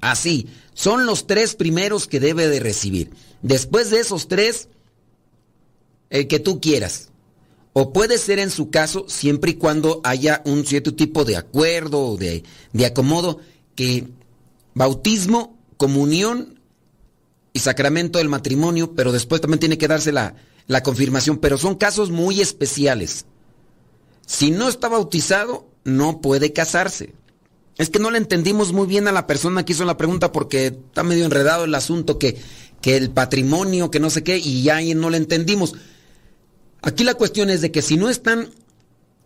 [0.00, 3.10] Así, son los tres primeros que debe de recibir.
[3.42, 4.68] Después de esos tres
[6.08, 7.10] el que tú quieras.
[7.72, 12.00] O puede ser en su caso siempre y cuando haya un cierto tipo de acuerdo
[12.00, 13.40] o de, de acomodo
[13.74, 14.08] que
[14.72, 16.60] bautismo, comunión
[17.52, 21.76] y sacramento del matrimonio, pero después también tiene que darse la, la confirmación, pero son
[21.76, 23.26] casos muy especiales.
[24.26, 27.14] Si no está bautizado, no puede casarse.
[27.76, 30.66] Es que no le entendimos muy bien a la persona que hizo la pregunta porque
[30.66, 32.36] está medio enredado el asunto que,
[32.80, 35.74] que el patrimonio, que no sé qué, y ya no le entendimos.
[36.82, 38.50] Aquí la cuestión es de que si no están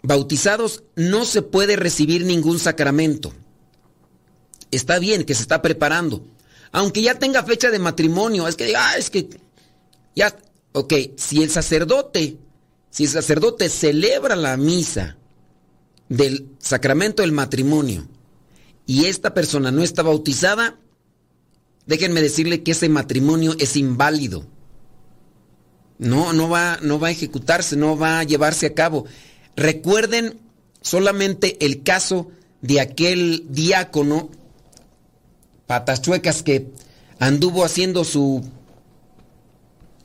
[0.02, 3.32] bautizados, no se puede recibir ningún sacramento.
[4.70, 6.24] Está bien que se está preparando.
[6.72, 9.28] Aunque ya tenga fecha de matrimonio, es que ah, es que
[10.14, 10.36] ya,
[10.72, 12.38] ok, si el sacerdote,
[12.90, 15.16] si el sacerdote celebra la misa
[16.08, 18.06] del sacramento del matrimonio
[18.86, 20.78] y esta persona no está bautizada,
[21.86, 24.46] déjenme decirle que ese matrimonio es inválido.
[25.98, 29.04] No, no va, no va a ejecutarse, no va a llevarse a cabo.
[29.54, 30.40] Recuerden
[30.80, 32.30] solamente el caso
[32.62, 34.30] de aquel diácono
[35.66, 36.72] patas chuecas que
[37.20, 38.44] anduvo haciendo su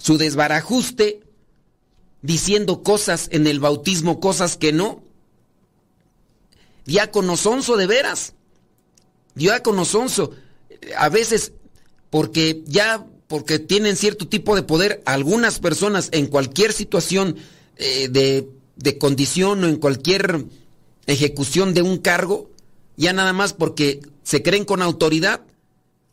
[0.05, 1.21] su desbarajuste
[2.21, 5.03] diciendo cosas en el bautismo, cosas que no.
[6.85, 8.33] Diácono sonso de veras.
[9.33, 10.29] Diácono sonso.
[10.95, 11.53] A veces
[12.11, 17.37] porque ya porque tienen cierto tipo de poder algunas personas en cualquier situación
[17.77, 20.45] eh, de, de condición o en cualquier
[21.07, 22.51] ejecución de un cargo,
[22.95, 25.41] ya nada más porque se creen con autoridad,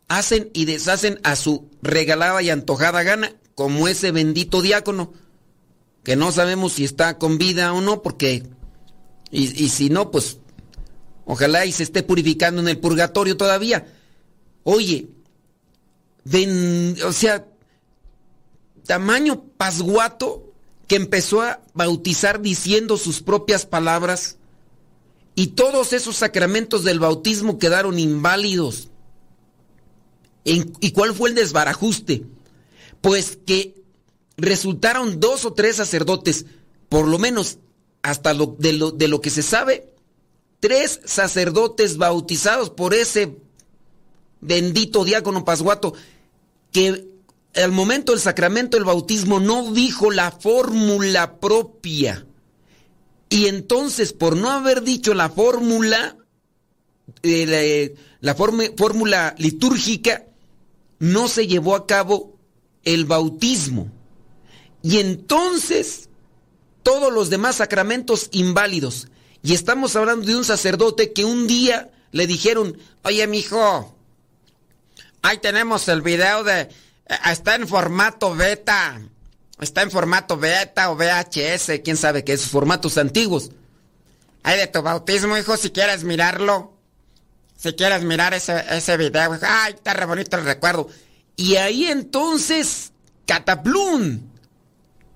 [0.07, 5.13] hacen y deshacen a su regalada y antojada gana, como ese bendito diácono,
[6.03, 8.43] que no sabemos si está con vida o no, porque,
[9.31, 10.37] y, si no, pues,
[11.25, 13.87] ojalá y se esté purificando en el purgatorio todavía.
[14.63, 15.09] Oye,
[16.25, 17.45] ven, o sea,
[18.85, 20.51] tamaño pasguato
[20.87, 24.37] que empezó a bautizar diciendo sus propias palabras
[25.35, 28.89] y todos esos sacramentos del bautismo quedaron inválidos.
[30.43, 32.25] ¿Y cuál fue el desbarajuste?
[33.03, 33.83] Pues que
[34.37, 36.45] resultaron dos o tres sacerdotes,
[36.87, 37.57] por lo menos
[38.01, 39.89] hasta lo, de, lo, de lo que se sabe,
[40.61, 43.35] tres sacerdotes bautizados por ese
[44.39, 45.93] bendito diácono Pasguato,
[46.71, 47.09] que
[47.55, 52.25] al momento del sacramento del bautismo no dijo la fórmula propia.
[53.27, 56.15] Y entonces, por no haber dicho la fórmula,
[57.23, 57.91] eh,
[58.21, 60.25] la, la fórmula litúrgica,
[60.99, 62.32] no se llevó a cabo
[62.83, 63.91] el bautismo.
[64.81, 66.09] Y entonces,
[66.83, 69.07] todos los demás sacramentos inválidos.
[69.41, 73.95] Y estamos hablando de un sacerdote que un día le dijeron, oye, mijo,
[75.21, 76.61] ahí tenemos el video de...
[76.61, 76.69] Eh,
[77.31, 79.01] está en formato beta.
[79.59, 83.51] Está en formato beta o VHS, quién sabe qué, esos formatos antiguos.
[84.43, 86.73] Hay de tu bautismo, hijo, si quieres mirarlo.
[87.55, 90.89] Si quieres mirar ese, ese video, ay, está re bonito el recuerdo.
[91.35, 92.91] Y ahí entonces,
[93.25, 94.19] cataplum,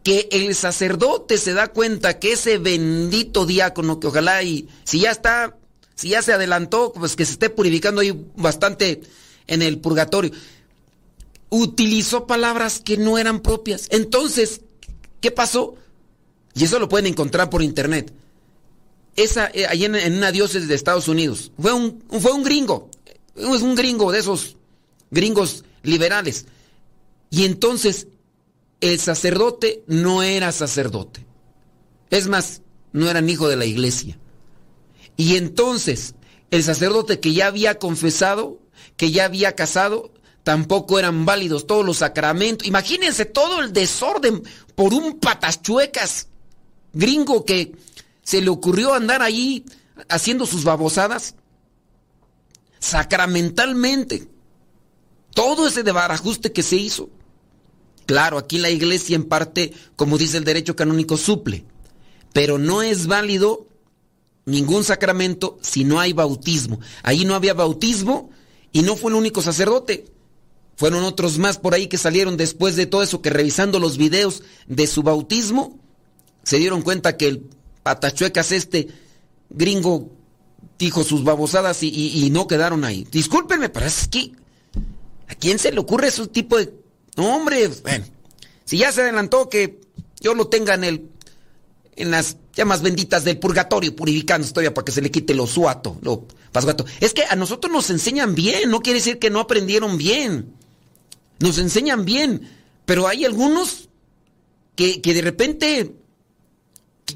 [0.03, 5.11] que el sacerdote se da cuenta que ese bendito diácono, que ojalá y si ya
[5.11, 5.57] está,
[5.95, 9.01] si ya se adelantó, pues que se esté purificando ahí bastante
[9.47, 10.32] en el purgatorio,
[11.49, 13.88] utilizó palabras que no eran propias.
[13.91, 14.61] Entonces,
[15.22, 15.76] ¿qué pasó?
[16.53, 18.13] Y eso lo pueden encontrar por internet
[19.18, 21.51] esa, eh, ahí en, una diócesis de Estados Unidos.
[21.59, 22.89] Fue un, fue un gringo,
[23.36, 24.55] es un gringo de esos
[25.11, 26.45] gringos liberales.
[27.29, 28.07] Y entonces
[28.81, 31.25] el sacerdote no era sacerdote.
[32.09, 32.61] Es más,
[32.93, 34.17] no eran hijo de la iglesia.
[35.15, 36.13] Y entonces
[36.51, 38.59] el sacerdote que ya había confesado,
[38.95, 40.11] que ya había casado,
[40.43, 42.67] tampoco eran válidos todos los sacramentos.
[42.67, 44.43] Imagínense todo el desorden
[44.75, 46.27] por un patachuecas
[46.93, 47.75] gringo que
[48.23, 49.65] se le ocurrió andar ahí
[50.09, 51.35] haciendo sus babosadas?
[52.79, 54.27] Sacramentalmente.
[55.38, 57.11] Todo ese debarajuste que se hizo.
[58.07, 61.63] Claro, aquí la iglesia en parte, como dice el derecho canónico, suple.
[62.33, 63.67] Pero no es válido
[64.45, 66.79] ningún sacramento si no hay bautismo.
[67.03, 68.31] Ahí no había bautismo
[68.71, 70.07] y no fue el único sacerdote.
[70.75, 74.41] Fueron otros más por ahí que salieron después de todo eso, que revisando los videos
[74.65, 75.77] de su bautismo,
[76.41, 77.47] se dieron cuenta que el
[77.83, 78.88] patachuecas este
[79.51, 80.09] gringo
[80.79, 83.07] dijo sus babosadas y, no quedaron ahí.
[83.11, 84.31] Discúlpenme, pero es que
[85.28, 86.73] ¿a quién se le ocurre ese tipo de...
[87.15, 88.05] No, hombre, bueno,
[88.65, 89.80] si ya se adelantó que
[90.19, 91.09] yo lo tenga en el
[91.97, 95.97] en las llamas benditas del purgatorio, purificando todavía para que se le quite lo suato,
[96.01, 96.86] lo pasguato.
[96.99, 100.53] Es que a nosotros nos enseñan bien, no quiere decir que no aprendieron bien.
[101.39, 102.49] Nos enseñan bien,
[102.86, 103.89] pero hay algunos
[104.75, 105.95] que, que de repente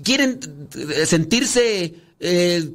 [0.03, 0.39] quieren
[0.75, 2.71] eh, sentirse eh,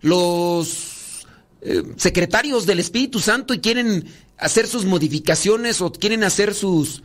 [0.00, 1.26] los
[1.60, 4.06] eh, secretarios del Espíritu Santo y quieren
[4.40, 7.02] hacer sus modificaciones o quieren hacer sus,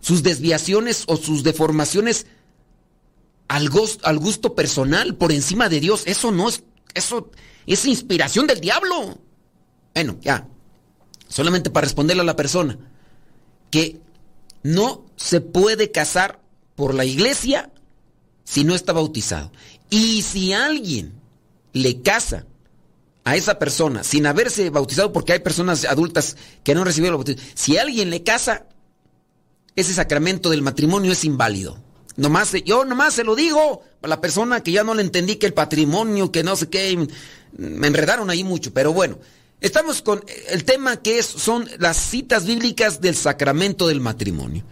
[0.00, 2.26] sus desviaciones o sus deformaciones
[3.46, 3.70] al,
[4.02, 6.02] al gusto personal por encima de Dios.
[6.06, 7.30] Eso no es, eso
[7.66, 9.18] es inspiración del diablo.
[9.94, 10.46] Bueno, ya,
[11.28, 12.78] solamente para responderle a la persona
[13.70, 14.00] que
[14.62, 16.40] no se puede casar
[16.74, 17.70] por la iglesia
[18.44, 19.52] si no está bautizado.
[19.90, 21.14] Y si alguien
[21.72, 22.46] le casa
[23.28, 27.52] a esa persona sin haberse bautizado, porque hay personas adultas que no recibieron el bautismo,
[27.54, 28.64] si alguien le casa,
[29.76, 31.78] ese sacramento del matrimonio es inválido.
[32.16, 35.44] Nomás, yo nomás se lo digo a la persona que ya no le entendí que
[35.44, 37.06] el patrimonio, que no sé qué,
[37.52, 39.18] me enredaron ahí mucho, pero bueno.
[39.60, 44.64] Estamos con el tema que es, son las citas bíblicas del sacramento del matrimonio.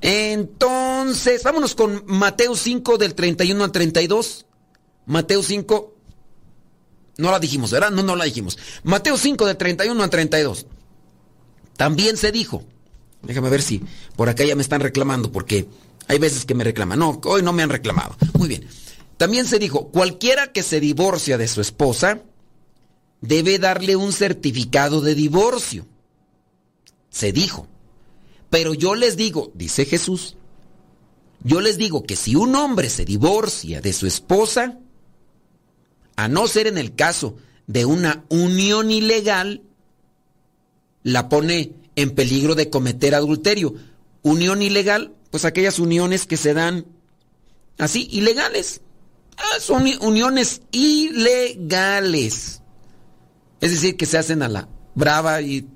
[0.00, 4.46] Entonces, vámonos con Mateo 5 del 31 al 32.
[5.06, 5.93] Mateo 5.
[7.16, 7.90] No la dijimos, ¿verdad?
[7.90, 8.58] No, no la dijimos.
[8.82, 10.66] Mateo 5 del 31 al 32.
[11.76, 12.64] También se dijo.
[13.22, 13.82] Déjame ver si
[14.16, 15.66] por acá ya me están reclamando porque
[16.08, 16.98] hay veces que me reclaman.
[16.98, 18.16] No, hoy no me han reclamado.
[18.34, 18.66] Muy bien.
[19.16, 22.20] También se dijo, cualquiera que se divorcia de su esposa
[23.20, 25.86] debe darle un certificado de divorcio.
[27.10, 27.68] Se dijo.
[28.50, 30.36] Pero yo les digo, dice Jesús,
[31.42, 34.78] yo les digo que si un hombre se divorcia de su esposa,
[36.16, 37.36] a no ser en el caso
[37.66, 39.62] de una unión ilegal,
[41.02, 43.74] la pone en peligro de cometer adulterio.
[44.22, 46.86] Unión ilegal, pues aquellas uniones que se dan
[47.78, 48.80] así, ilegales.
[49.36, 52.60] Ah, son uniones ilegales.
[53.60, 55.68] Es decir, que se hacen a la brava y...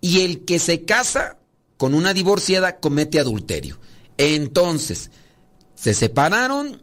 [0.00, 1.38] Y el que se casa
[1.78, 3.78] con una divorciada comete adulterio.
[4.18, 5.10] Entonces,
[5.74, 6.82] se separaron,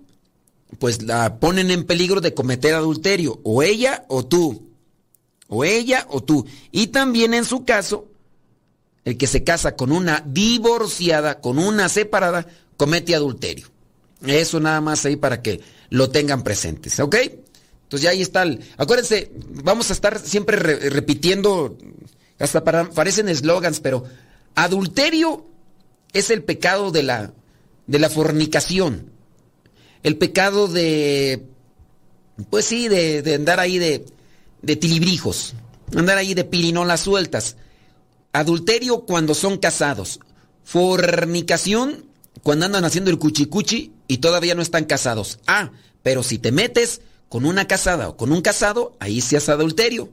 [0.79, 4.69] pues la ponen en peligro de cometer adulterio, o ella o tú,
[5.47, 6.45] o ella o tú.
[6.71, 8.07] Y también en su caso,
[9.05, 12.47] el que se casa con una divorciada, con una separada,
[12.77, 13.67] comete adulterio.
[14.25, 17.15] Eso nada más ahí para que lo tengan presentes, ¿ok?
[17.83, 18.43] Entonces ya ahí está.
[18.43, 19.31] El, acuérdense,
[19.63, 21.77] vamos a estar siempre repitiendo,
[22.39, 24.05] hasta parecen eslogans, pero
[24.55, 25.45] adulterio
[26.13, 27.33] es el pecado de la,
[27.85, 29.11] de la fornicación.
[30.03, 31.45] El pecado de,
[32.49, 34.05] pues sí, de, andar ahí de,
[34.61, 35.55] de tilibrijos,
[35.95, 37.55] andar ahí de pirinolas sueltas.
[38.33, 40.19] Adulterio cuando son casados.
[40.63, 42.05] Fornicación
[42.41, 45.39] cuando andan haciendo el cuchicuchi y todavía no están casados.
[45.47, 49.49] Ah, pero si te metes con una casada o con un casado, ahí sí es
[49.49, 50.09] adulterio.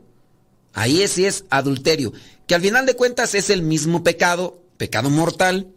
[0.72, 2.12] Ahí sí es adulterio.
[2.46, 5.68] Que al final de cuentas es el mismo pecado, pecado mortal,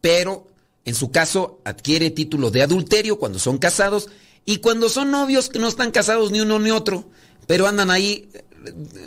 [0.00, 0.46] pero
[0.84, 4.08] en su caso adquiere título de adulterio cuando son casados
[4.44, 7.08] y cuando son novios que no están casados ni uno ni otro,
[7.46, 8.44] pero andan ahí eh,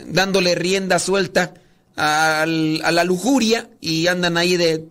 [0.06, 1.54] dándole rienda suelta
[1.96, 4.88] a la lujuria y andan ahí de...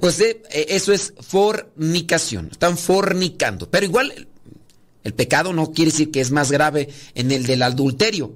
[0.00, 3.70] Pues eh, eso es fornicación, están fornicando.
[3.70, 4.28] Pero igual
[5.04, 8.34] el pecado no quiere decir que es más grave en el del adulterio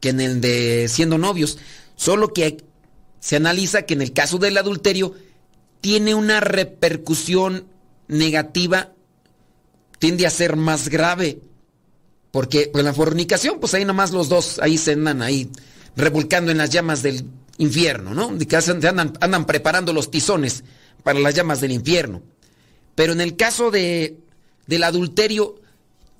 [0.00, 1.58] que en el de siendo novios,
[1.94, 2.64] solo que
[3.20, 5.14] se analiza que en el caso del adulterio
[5.80, 7.66] tiene una repercusión
[8.08, 8.92] negativa,
[9.98, 11.40] tiende a ser más grave.
[12.30, 15.50] Porque pues, la fornicación, pues ahí nomás los dos ahí se andan ahí
[15.96, 17.24] revolcando en las llamas del
[17.58, 18.28] infierno, ¿no?
[18.28, 20.64] Andan, andan preparando los tizones
[21.02, 22.22] para las llamas del infierno.
[22.94, 24.16] Pero en el caso de,
[24.66, 25.60] del adulterio,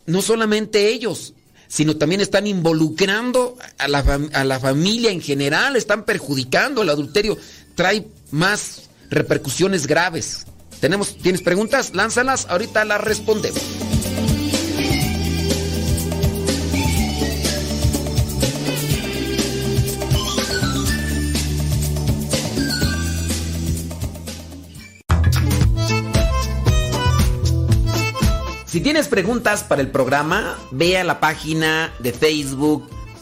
[0.06, 1.34] no solamente ellos,
[1.68, 3.98] sino también están involucrando a la,
[4.32, 7.38] a la familia en general, están perjudicando el adulterio,
[7.76, 10.46] trae más repercusiones graves.
[10.80, 11.94] ¿Tenemos, ¿Tienes preguntas?
[11.94, 13.60] Lánzalas, ahorita las respondemos.
[28.66, 32.88] Si tienes preguntas para el programa, ve a la página de Facebook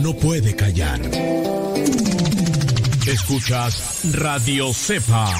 [0.00, 1.00] no puede callar.
[3.06, 5.32] Escuchas Radio Cepa.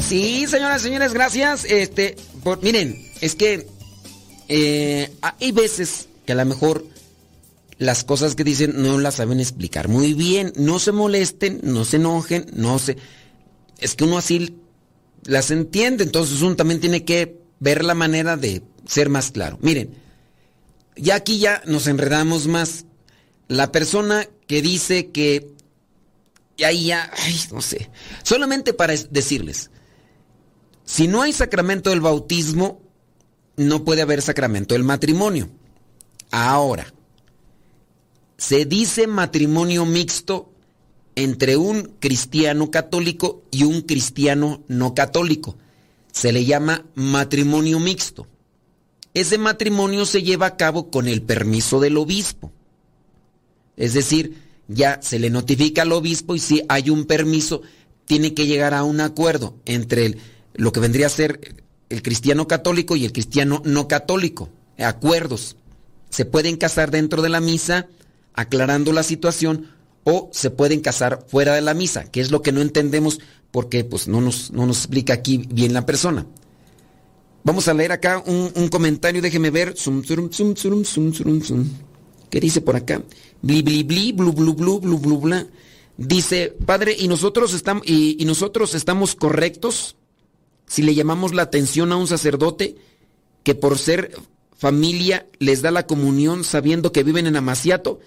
[0.00, 1.64] Sí, señoras y señores, gracias.
[1.64, 2.16] Este,
[2.62, 3.66] miren, es que
[4.48, 6.84] eh, hay veces que a lo mejor
[7.78, 10.52] las cosas que dicen no las saben explicar muy bien.
[10.56, 12.96] No se molesten, no se enojen, no se...
[13.78, 14.56] Es que uno así
[15.24, 19.58] las entiende, entonces uno también tiene que ver la manera de ser más claro.
[19.60, 19.94] Miren,
[20.96, 22.84] ya aquí ya nos enredamos más.
[23.48, 25.52] La persona que dice que...
[26.56, 27.90] Y ahí ya, ay, no sé.
[28.22, 29.70] Solamente para decirles,
[30.84, 32.80] si no hay sacramento del bautismo,
[33.56, 35.48] no puede haber sacramento del matrimonio.
[36.30, 36.93] Ahora,
[38.36, 40.50] se dice matrimonio mixto
[41.16, 45.56] entre un cristiano católico y un cristiano no católico.
[46.12, 48.26] Se le llama matrimonio mixto.
[49.14, 52.52] Ese matrimonio se lleva a cabo con el permiso del obispo.
[53.76, 57.62] Es decir, ya se le notifica al obispo y si hay un permiso,
[58.06, 60.18] tiene que llegar a un acuerdo entre el,
[60.54, 64.48] lo que vendría a ser el cristiano católico y el cristiano no católico.
[64.78, 65.56] Acuerdos.
[66.10, 67.88] Se pueden casar dentro de la misa
[68.34, 69.70] aclarando la situación
[70.04, 73.20] o se pueden casar fuera de la misa, que es lo que no entendemos
[73.50, 76.26] porque pues, no, nos, no nos explica aquí bien la persona.
[77.44, 79.74] Vamos a leer acá un, comentario, déjeme ver.
[79.76, 81.70] Zum, zum, zum.
[82.30, 83.02] ¿Qué dice por acá?
[83.42, 85.46] Bli, bli, bli, blu, blu, blu, blu, blu, bla.
[85.98, 89.96] Dice, padre, ¿y nosotros, estamos, ¿y nosotros estamos correctos
[90.66, 92.76] si le llamamos la atención a un sacerdote
[93.42, 94.16] que por ser
[94.56, 98.00] familia les da la comunión sabiendo que viven en Amaciato?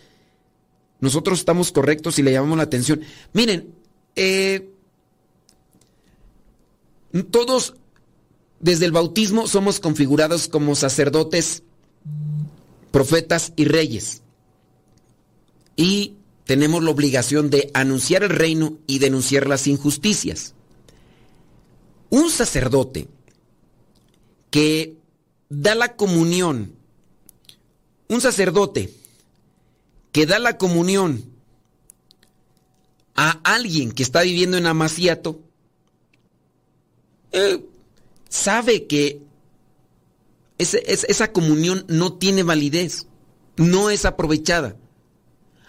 [1.00, 3.02] Nosotros estamos correctos si le llamamos la atención.
[3.34, 3.74] Miren,
[4.16, 4.70] eh,
[7.32, 7.76] todos
[8.60, 11.64] desde el bautismo somos configurados como sacerdotes,
[12.92, 14.24] profetas y reyes.
[15.76, 20.56] Y tenemos la obligación de anunciar el reino y denunciar las injusticias.
[22.10, 23.08] Un sacerdote
[24.50, 24.98] que
[25.50, 26.74] da la comunión,
[28.08, 28.94] un sacerdote
[30.18, 31.26] que da la comunión
[33.16, 35.40] a alguien que está viviendo en Amaciato,
[37.32, 37.64] eh,
[38.28, 39.22] sabe que
[40.58, 43.06] esa comunión no tiene validez,
[43.58, 44.76] no es aprovechada.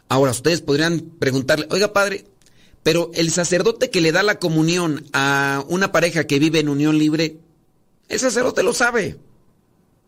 [0.08, 2.24] Ahora, ustedes podrían preguntarle, oiga padre,
[2.82, 6.96] pero el sacerdote que le da la comunión a una pareja que vive en unión
[6.96, 7.36] libre,
[8.08, 9.18] el sacerdote lo sabe.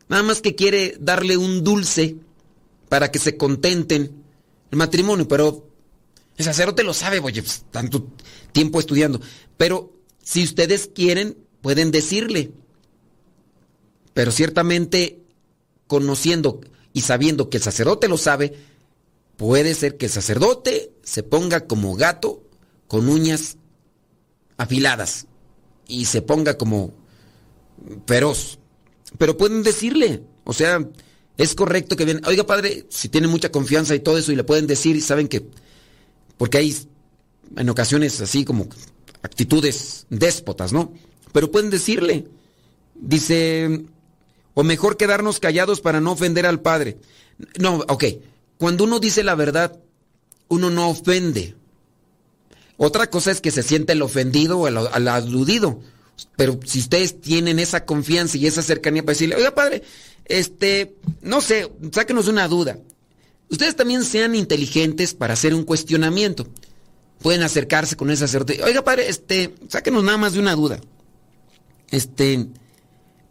[0.09, 2.17] Nada más que quiere darle un dulce
[2.89, 4.20] para que se contenten
[4.71, 5.69] el matrimonio, pero
[6.37, 8.09] el sacerdote lo sabe, oye, pues, tanto
[8.53, 9.21] tiempo estudiando.
[9.57, 9.93] Pero
[10.23, 12.53] si ustedes quieren, pueden decirle.
[14.15, 15.23] Pero ciertamente,
[15.87, 16.61] conociendo
[16.93, 18.55] y sabiendo que el sacerdote lo sabe,
[19.37, 22.43] puede ser que el sacerdote se ponga como gato
[22.89, 23.57] con uñas
[24.57, 25.27] afiladas
[25.87, 26.93] y se ponga como
[28.07, 28.59] feroz.
[29.19, 30.87] Pero pueden decirle, o sea,
[31.41, 34.45] es correcto que vienen, oiga padre, si tienen mucha confianza y todo eso y le
[34.45, 35.47] pueden decir y saben que,
[36.37, 36.77] porque hay
[37.57, 38.69] en ocasiones así como
[39.23, 40.93] actitudes déspotas, ¿no?
[41.33, 42.27] Pero pueden decirle,
[42.95, 43.87] dice,
[44.53, 46.99] o mejor quedarnos callados para no ofender al padre.
[47.59, 48.05] No, ok,
[48.59, 49.81] cuando uno dice la verdad,
[50.49, 51.57] uno no ofende.
[52.77, 55.81] Otra cosa es que se siente el ofendido o el, el aludido.
[56.37, 59.83] Pero si ustedes tienen esa confianza y esa cercanía para decirle, oiga padre,
[60.25, 62.79] este, no sé, sáquenos una duda.
[63.51, 66.47] Ustedes también sean inteligentes para hacer un cuestionamiento.
[67.21, 68.63] Pueden acercarse con esa sacerdote.
[68.63, 70.81] Oiga, padre, este, sáquenos nada más de una duda.
[71.91, 72.47] Este,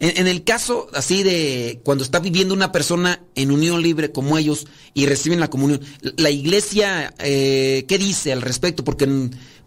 [0.01, 4.67] en, el caso así de cuando está viviendo una persona en unión libre como ellos
[4.93, 5.81] y reciben la comunión,
[6.17, 8.83] la iglesia, eh, ¿qué dice al respecto?
[8.83, 9.07] Porque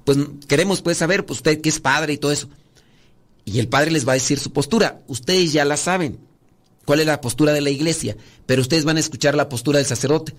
[0.05, 0.19] pues
[0.49, 2.49] queremos pues saber, pues usted que es padre y todo eso.
[3.45, 5.03] Y el padre les va a decir su postura.
[5.09, 6.19] Ustedes ya la saben
[6.85, 8.17] cuál es la postura de la iglesia,
[8.47, 10.35] pero ustedes van a escuchar la postura del sacerdote.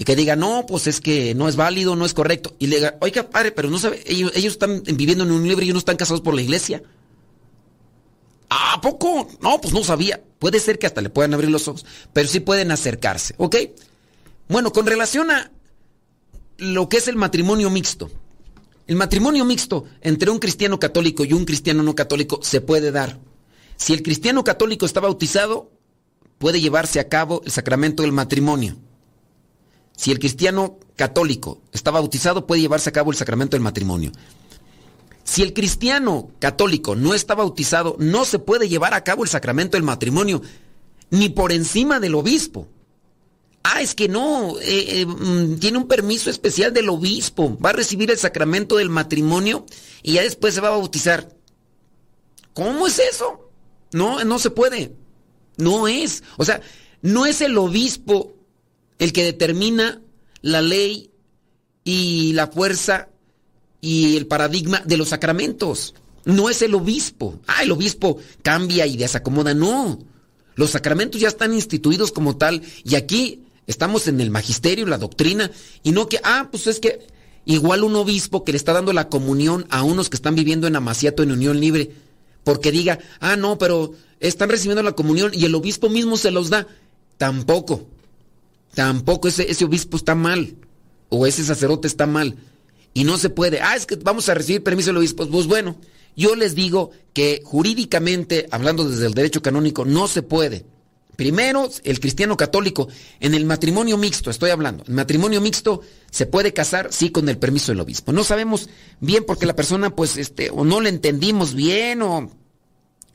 [0.00, 2.54] y que diga, no, pues es que no es válido, no es correcto.
[2.60, 5.72] Y le diga, oiga, padre, pero no sabe, ellos, están viviendo en un libre y
[5.72, 6.84] no están casados por la iglesia.
[8.48, 9.28] ¿A poco?
[9.40, 10.22] No, pues no sabía.
[10.38, 13.56] Puede ser que hasta le puedan abrir los ojos, pero sí pueden acercarse, ¿ok?
[14.48, 15.50] Bueno, con relación a
[16.58, 18.08] lo que es el matrimonio mixto.
[18.88, 23.20] El matrimonio mixto entre un cristiano católico y un cristiano no católico se puede dar.
[23.76, 25.70] Si el cristiano católico está bautizado,
[26.38, 28.76] puede llevarse a cabo el sacramento del matrimonio.
[29.94, 34.10] Si el cristiano católico está bautizado, puede llevarse a cabo el sacramento del matrimonio.
[35.22, 39.76] Si el cristiano católico no está bautizado, no se puede llevar a cabo el sacramento
[39.76, 40.40] del matrimonio,
[41.10, 42.66] ni por encima del obispo.
[43.70, 47.74] Ah, es que no, eh, eh, mm, tiene un permiso especial del obispo, va a
[47.74, 49.66] recibir el sacramento del matrimonio
[50.02, 51.36] y ya después se va a bautizar.
[52.54, 53.50] ¿Cómo es eso?
[53.92, 54.94] No, no se puede.
[55.58, 56.22] No es.
[56.38, 56.62] O sea,
[57.02, 58.32] no es el obispo
[58.98, 60.00] el que determina
[60.40, 61.10] la ley
[61.84, 63.10] y la fuerza
[63.82, 65.94] y el paradigma de los sacramentos.
[66.24, 67.38] No es el obispo.
[67.46, 69.52] Ah, el obispo cambia y desacomoda.
[69.52, 69.98] No.
[70.54, 75.52] Los sacramentos ya están instituidos como tal y aquí estamos en el magisterio, la doctrina
[75.84, 77.06] y no que, ah, pues es que
[77.44, 80.74] igual un obispo que le está dando la comunión a unos que están viviendo en
[80.74, 81.92] amaciato en unión libre,
[82.42, 86.50] porque diga, ah, no, pero están recibiendo la comunión y el obispo mismo se los
[86.50, 86.66] da.
[87.18, 87.86] Tampoco.
[88.74, 90.56] Tampoco ese, ese obispo está mal
[91.10, 92.36] o ese sacerdote está mal.
[92.94, 95.28] Y no se puede, ah, es que vamos a recibir permiso del obispo.
[95.28, 95.76] Pues bueno,
[96.16, 100.64] yo les digo que jurídicamente, hablando desde el derecho canónico, no se puede.
[101.18, 102.86] Primero, el cristiano católico,
[103.18, 105.80] en el matrimonio mixto, estoy hablando, el matrimonio mixto
[106.12, 108.12] se puede casar, sí, con el permiso del obispo.
[108.12, 108.68] No sabemos
[109.00, 112.30] bien porque la persona, pues, este, o no le entendimos bien, o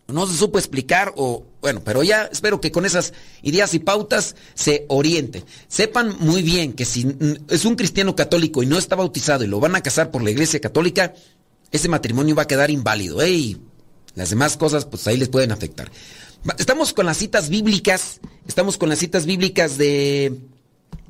[0.10, 4.36] no se supo explicar, o, bueno, pero ya espero que con esas ideas y pautas
[4.54, 5.46] se oriente.
[5.70, 7.08] Sepan muy bien que si
[7.48, 10.32] es un cristiano católico y no está bautizado y lo van a casar por la
[10.32, 11.14] iglesia católica,
[11.72, 13.22] ese matrimonio va a quedar inválido.
[13.22, 13.62] ¡Ey!
[14.16, 15.90] Las demás cosas, pues ahí les pueden afectar.
[16.58, 20.42] Estamos con las citas bíblicas, estamos con las citas bíblicas de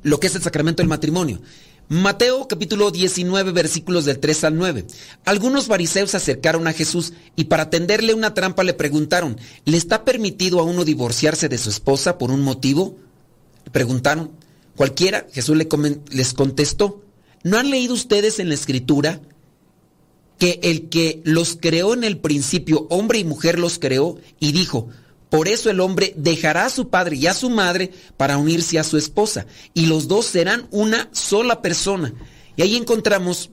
[0.04, 1.40] lo que es el sacramento del matrimonio.
[1.88, 4.86] Mateo capítulo 19 versículos del 3 al 9.
[5.24, 10.04] Algunos fariseos se acercaron a Jesús y para tenderle una trampa le preguntaron, ¿le está
[10.04, 12.96] permitido a uno divorciarse de su esposa por un motivo?
[13.64, 14.30] Le preguntaron.
[14.76, 15.56] Cualquiera, Jesús
[16.10, 17.02] les contestó,
[17.42, 19.20] ¿no han leído ustedes en la escritura
[20.38, 24.88] que el que los creó en el principio, hombre y mujer los creó y dijo,
[25.34, 28.84] por eso el hombre dejará a su padre y a su madre para unirse a
[28.84, 29.46] su esposa.
[29.74, 32.14] Y los dos serán una sola persona.
[32.54, 33.50] Y ahí encontramos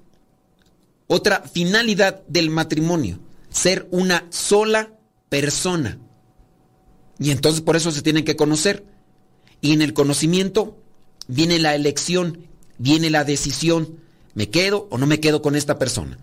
[1.08, 3.18] otra finalidad del matrimonio.
[3.50, 4.94] Ser una sola
[5.28, 5.98] persona.
[7.18, 8.86] Y entonces por eso se tienen que conocer.
[9.60, 10.78] Y en el conocimiento
[11.28, 12.46] viene la elección,
[12.78, 13.98] viene la decisión.
[14.36, 16.20] ¿Me quedo o no me quedo con esta persona?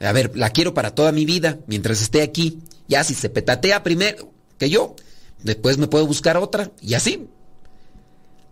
[0.00, 2.58] A ver, la quiero para toda mi vida, mientras esté aquí.
[2.88, 4.96] Ya si se petatea primero, que yo.
[5.42, 7.28] Después me puedo buscar otra y así.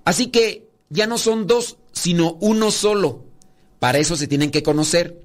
[0.04, 3.24] Así que ya no son dos, sino uno solo.
[3.78, 5.20] Para eso se tienen que conocer,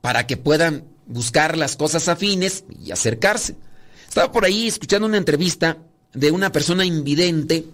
[0.00, 3.56] para que puedan buscar las cosas afines y acercarse.
[4.08, 5.78] Estaba por ahí escuchando una entrevista
[6.12, 7.66] de una persona invidente,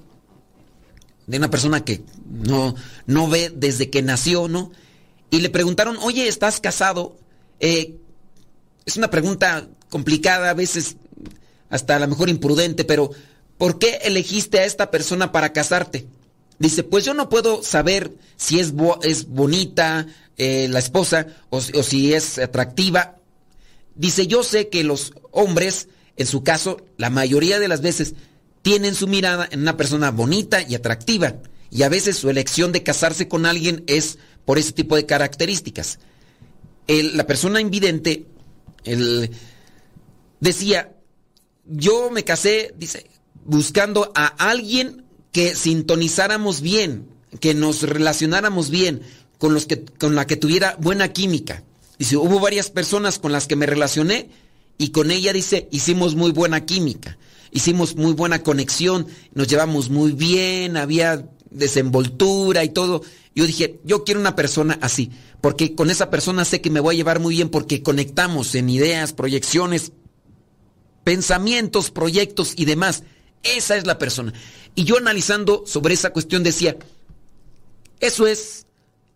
[1.26, 2.74] de una persona que no,
[3.06, 4.72] no ve desde que nació, ¿no?
[5.30, 7.18] Y le preguntaron, oye, ¿estás casado?
[7.60, 7.96] Eh,
[8.86, 10.96] es una pregunta complicada, a veces
[11.70, 13.10] hasta a lo mejor imprudente, pero
[13.56, 16.06] ¿por qué elegiste a esta persona para casarte?
[16.58, 20.06] Dice, pues yo no puedo saber si es, es bonita
[20.36, 23.16] eh, la esposa o, si es atractiva.
[23.94, 28.14] Dice, yo sé que los hombres, en su caso, la mayoría de las veces,
[28.62, 31.36] tienen su mirada en una persona bonita y atractiva.
[31.70, 35.98] Y a veces su elección de casarse con alguien es por ese tipo de características.
[36.88, 38.26] la persona invidente
[40.40, 40.92] decía,
[41.68, 43.06] yo me casé, dice,
[43.44, 47.08] buscando a alguien que sintonizáramos bien,
[47.40, 49.02] que nos relacionáramos bien,
[49.38, 51.62] con, los que, con la que tuviera buena química.
[51.98, 54.30] Dice, hubo varias personas con las que me relacioné
[54.78, 57.18] y con ella, dice, hicimos muy buena química,
[57.50, 63.02] hicimos muy buena conexión, nos llevamos muy bien, había desenvoltura y todo.
[63.34, 65.10] Yo dije, yo quiero una persona así,
[65.40, 68.70] porque con esa persona sé que me voy a llevar muy bien porque conectamos en
[68.70, 69.92] ideas, proyecciones,
[71.08, 73.02] pensamientos, proyectos y demás.
[73.42, 74.34] Esa es la persona.
[74.74, 76.76] Y yo analizando sobre esa cuestión decía,
[77.98, 78.66] eso es,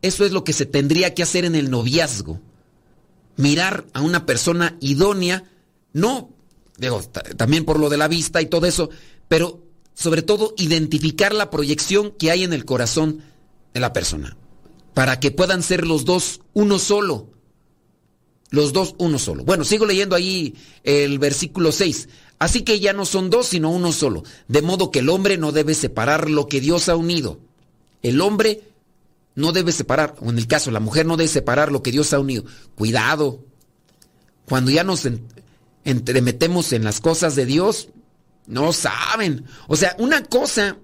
[0.01, 2.40] eso es lo que se tendría que hacer en el noviazgo.
[3.36, 5.45] Mirar a una persona idónea,
[5.93, 6.30] no,
[6.78, 7.03] digo,
[7.36, 8.88] también por lo de la vista y todo eso,
[9.28, 9.62] pero
[9.93, 13.22] sobre todo identificar la proyección que hay en el corazón
[13.74, 14.38] de la persona.
[14.95, 17.28] Para que puedan ser los dos uno solo.
[18.53, 19.44] Los dos uno solo.
[19.44, 22.09] Bueno, sigo leyendo ahí el versículo 6.
[22.38, 24.24] Así que ya no son dos, sino uno solo.
[24.46, 27.40] De modo que el hombre no debe separar lo que Dios ha unido.
[28.03, 28.62] El hombre
[29.34, 32.12] no debe separar, o en el caso, la mujer no debe separar lo que Dios
[32.12, 32.44] ha unido.
[32.74, 33.42] Cuidado.
[34.44, 35.09] Cuando ya nos
[35.84, 37.88] entremetemos en las cosas de Dios,
[38.46, 39.46] no saben.
[39.66, 40.76] O sea, una cosa,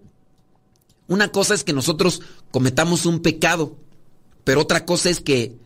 [1.06, 3.76] una cosa es que nosotros cometamos un pecado,
[4.44, 5.58] pero otra cosa es que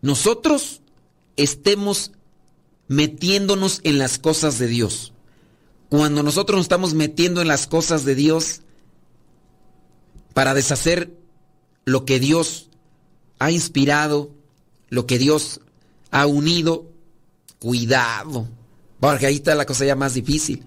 [0.00, 0.80] nosotros
[1.38, 2.12] estemos
[2.88, 5.12] metiéndonos en las cosas de Dios.
[5.88, 8.60] Cuando nosotros nos estamos metiendo en las cosas de Dios
[10.34, 11.16] para deshacer
[11.84, 12.68] lo que Dios
[13.38, 14.30] ha inspirado,
[14.90, 15.60] lo que Dios
[16.10, 16.86] ha unido,
[17.58, 18.48] cuidado,
[19.00, 20.64] porque ahí está la cosa ya más difícil.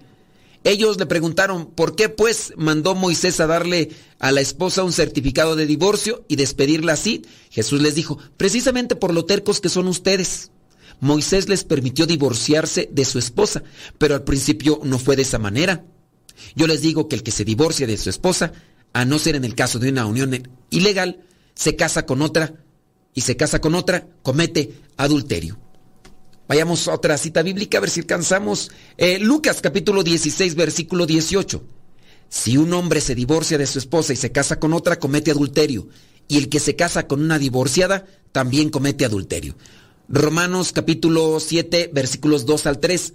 [0.64, 5.56] Ellos le preguntaron, ¿por qué pues mandó Moisés a darle a la esposa un certificado
[5.56, 7.22] de divorcio y despedirla así?
[7.50, 10.51] Jesús les dijo, precisamente por lo tercos que son ustedes.
[11.02, 13.64] Moisés les permitió divorciarse de su esposa,
[13.98, 15.84] pero al principio no fue de esa manera.
[16.54, 18.52] Yo les digo que el que se divorcia de su esposa,
[18.92, 21.24] a no ser en el caso de una unión ilegal,
[21.56, 22.54] se casa con otra
[23.14, 25.58] y se casa con otra, comete adulterio.
[26.46, 28.70] Vayamos a otra cita bíblica a ver si alcanzamos.
[28.96, 31.64] Eh, Lucas capítulo 16, versículo 18.
[32.28, 35.88] Si un hombre se divorcia de su esposa y se casa con otra, comete adulterio.
[36.28, 39.56] Y el que se casa con una divorciada también comete adulterio.
[40.14, 43.14] Romanos capítulo 7 versículos 2 al 3.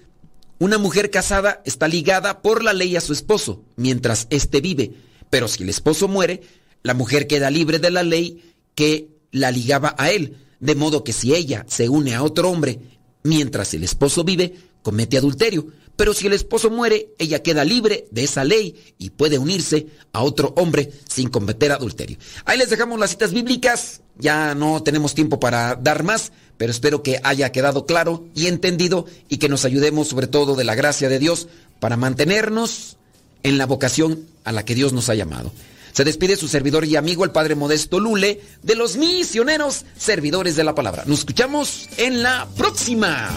[0.58, 4.94] Una mujer casada está ligada por la ley a su esposo mientras éste vive,
[5.30, 6.42] pero si el esposo muere,
[6.82, 11.14] la mujer queda libre de la ley que la ligaba a él, de modo que
[11.14, 12.80] si ella se une a otro hombre
[13.22, 15.68] mientras el esposo vive, comete adulterio.
[15.98, 20.24] Pero si el esposo muere, ella queda libre de esa ley y puede unirse a
[20.24, 22.18] otro hombre sin cometer adulterio.
[22.46, 24.02] Ahí les dejamos las citas bíblicas.
[24.18, 29.06] Ya no tenemos tiempo para dar más, pero espero que haya quedado claro y entendido
[29.30, 31.48] y que nos ayudemos sobre todo de la gracia de Dios
[31.80, 32.98] para mantenernos
[33.44, 35.52] en la vocación a la que Dios nos ha llamado.
[35.94, 40.64] Se despide su servidor y amigo, el Padre Modesto Lule, de los misioneros servidores de
[40.64, 41.04] la palabra.
[41.08, 43.30] Nos escuchamos en la próxima.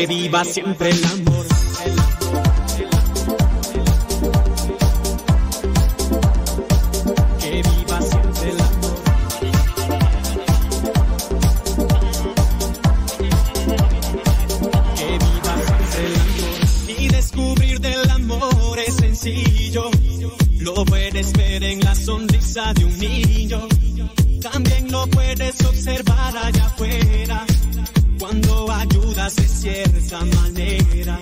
[0.00, 1.46] Siempre el amor.
[7.38, 8.96] Que viva siempre el amor.
[14.96, 16.98] Que viva siempre el amor.
[16.98, 19.90] Y descubrir del amor es sencillo.
[20.60, 23.68] Lo puedes ver en la sonrisa de un niño.
[24.40, 27.46] También lo puedes observar allá afuera
[28.20, 31.18] cuando ayudas de cierta manera.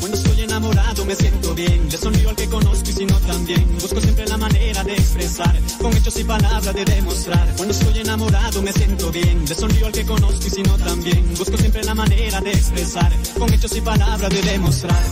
[0.00, 3.78] Cuando estoy enamorado me siento bien, le sonrío al que conozco y si no también.
[3.78, 7.46] Busco siempre la manera de expresar, con hechos y palabras de demostrar.
[7.56, 11.34] Cuando estoy enamorado me siento bien, le sonrío al que conozco y si no también.
[11.36, 15.02] Busco siempre la manera de expresar, con hechos y palabras de demostrar.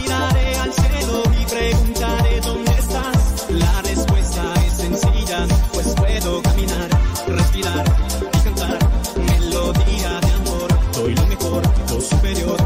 [0.00, 3.46] Miraré al cielo y preguntaré dónde estás.
[3.50, 6.88] La respuesta es sencilla, pues puedo caminar,
[7.26, 8.09] respirar
[12.00, 12.56] superior,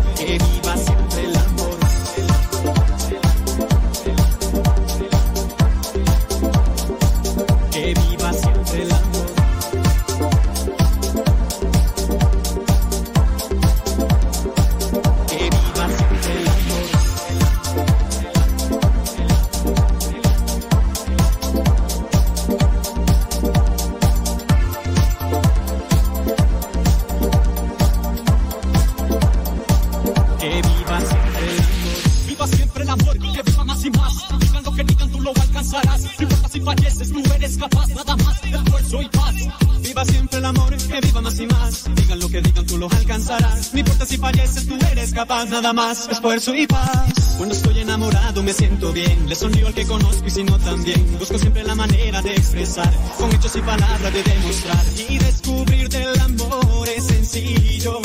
[45.55, 47.37] nada más esfuerzo y paz.
[47.37, 51.17] Cuando estoy enamorado me siento bien, le sonrío al que conozco y si no también.
[51.17, 54.85] Busco siempre la manera de expresar, con hechos y palabras de demostrar.
[55.09, 58.01] Y descubrir del amor es sencillo,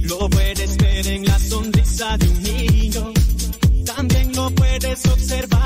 [0.00, 3.12] lo puedes ver en la sonrisa de un niño.
[3.84, 5.57] También lo puedes observar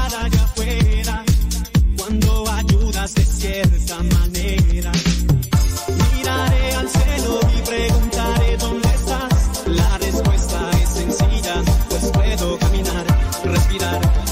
[12.37, 13.05] puedo caminar,
[13.45, 14.32] respirar.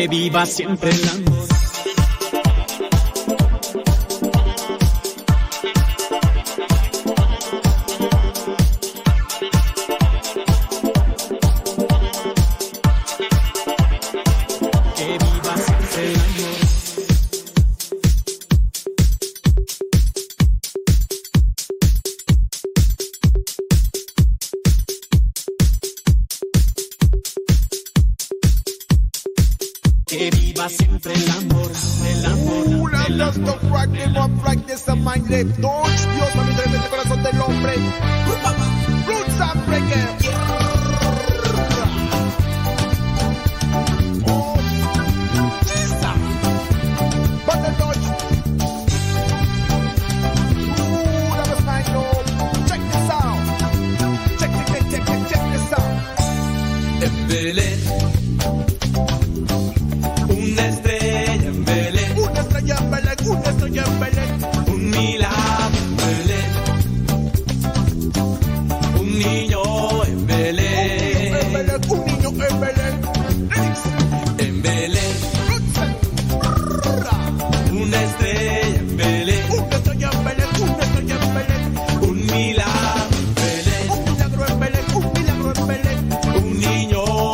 [0.00, 1.29] que viva siempre el amor.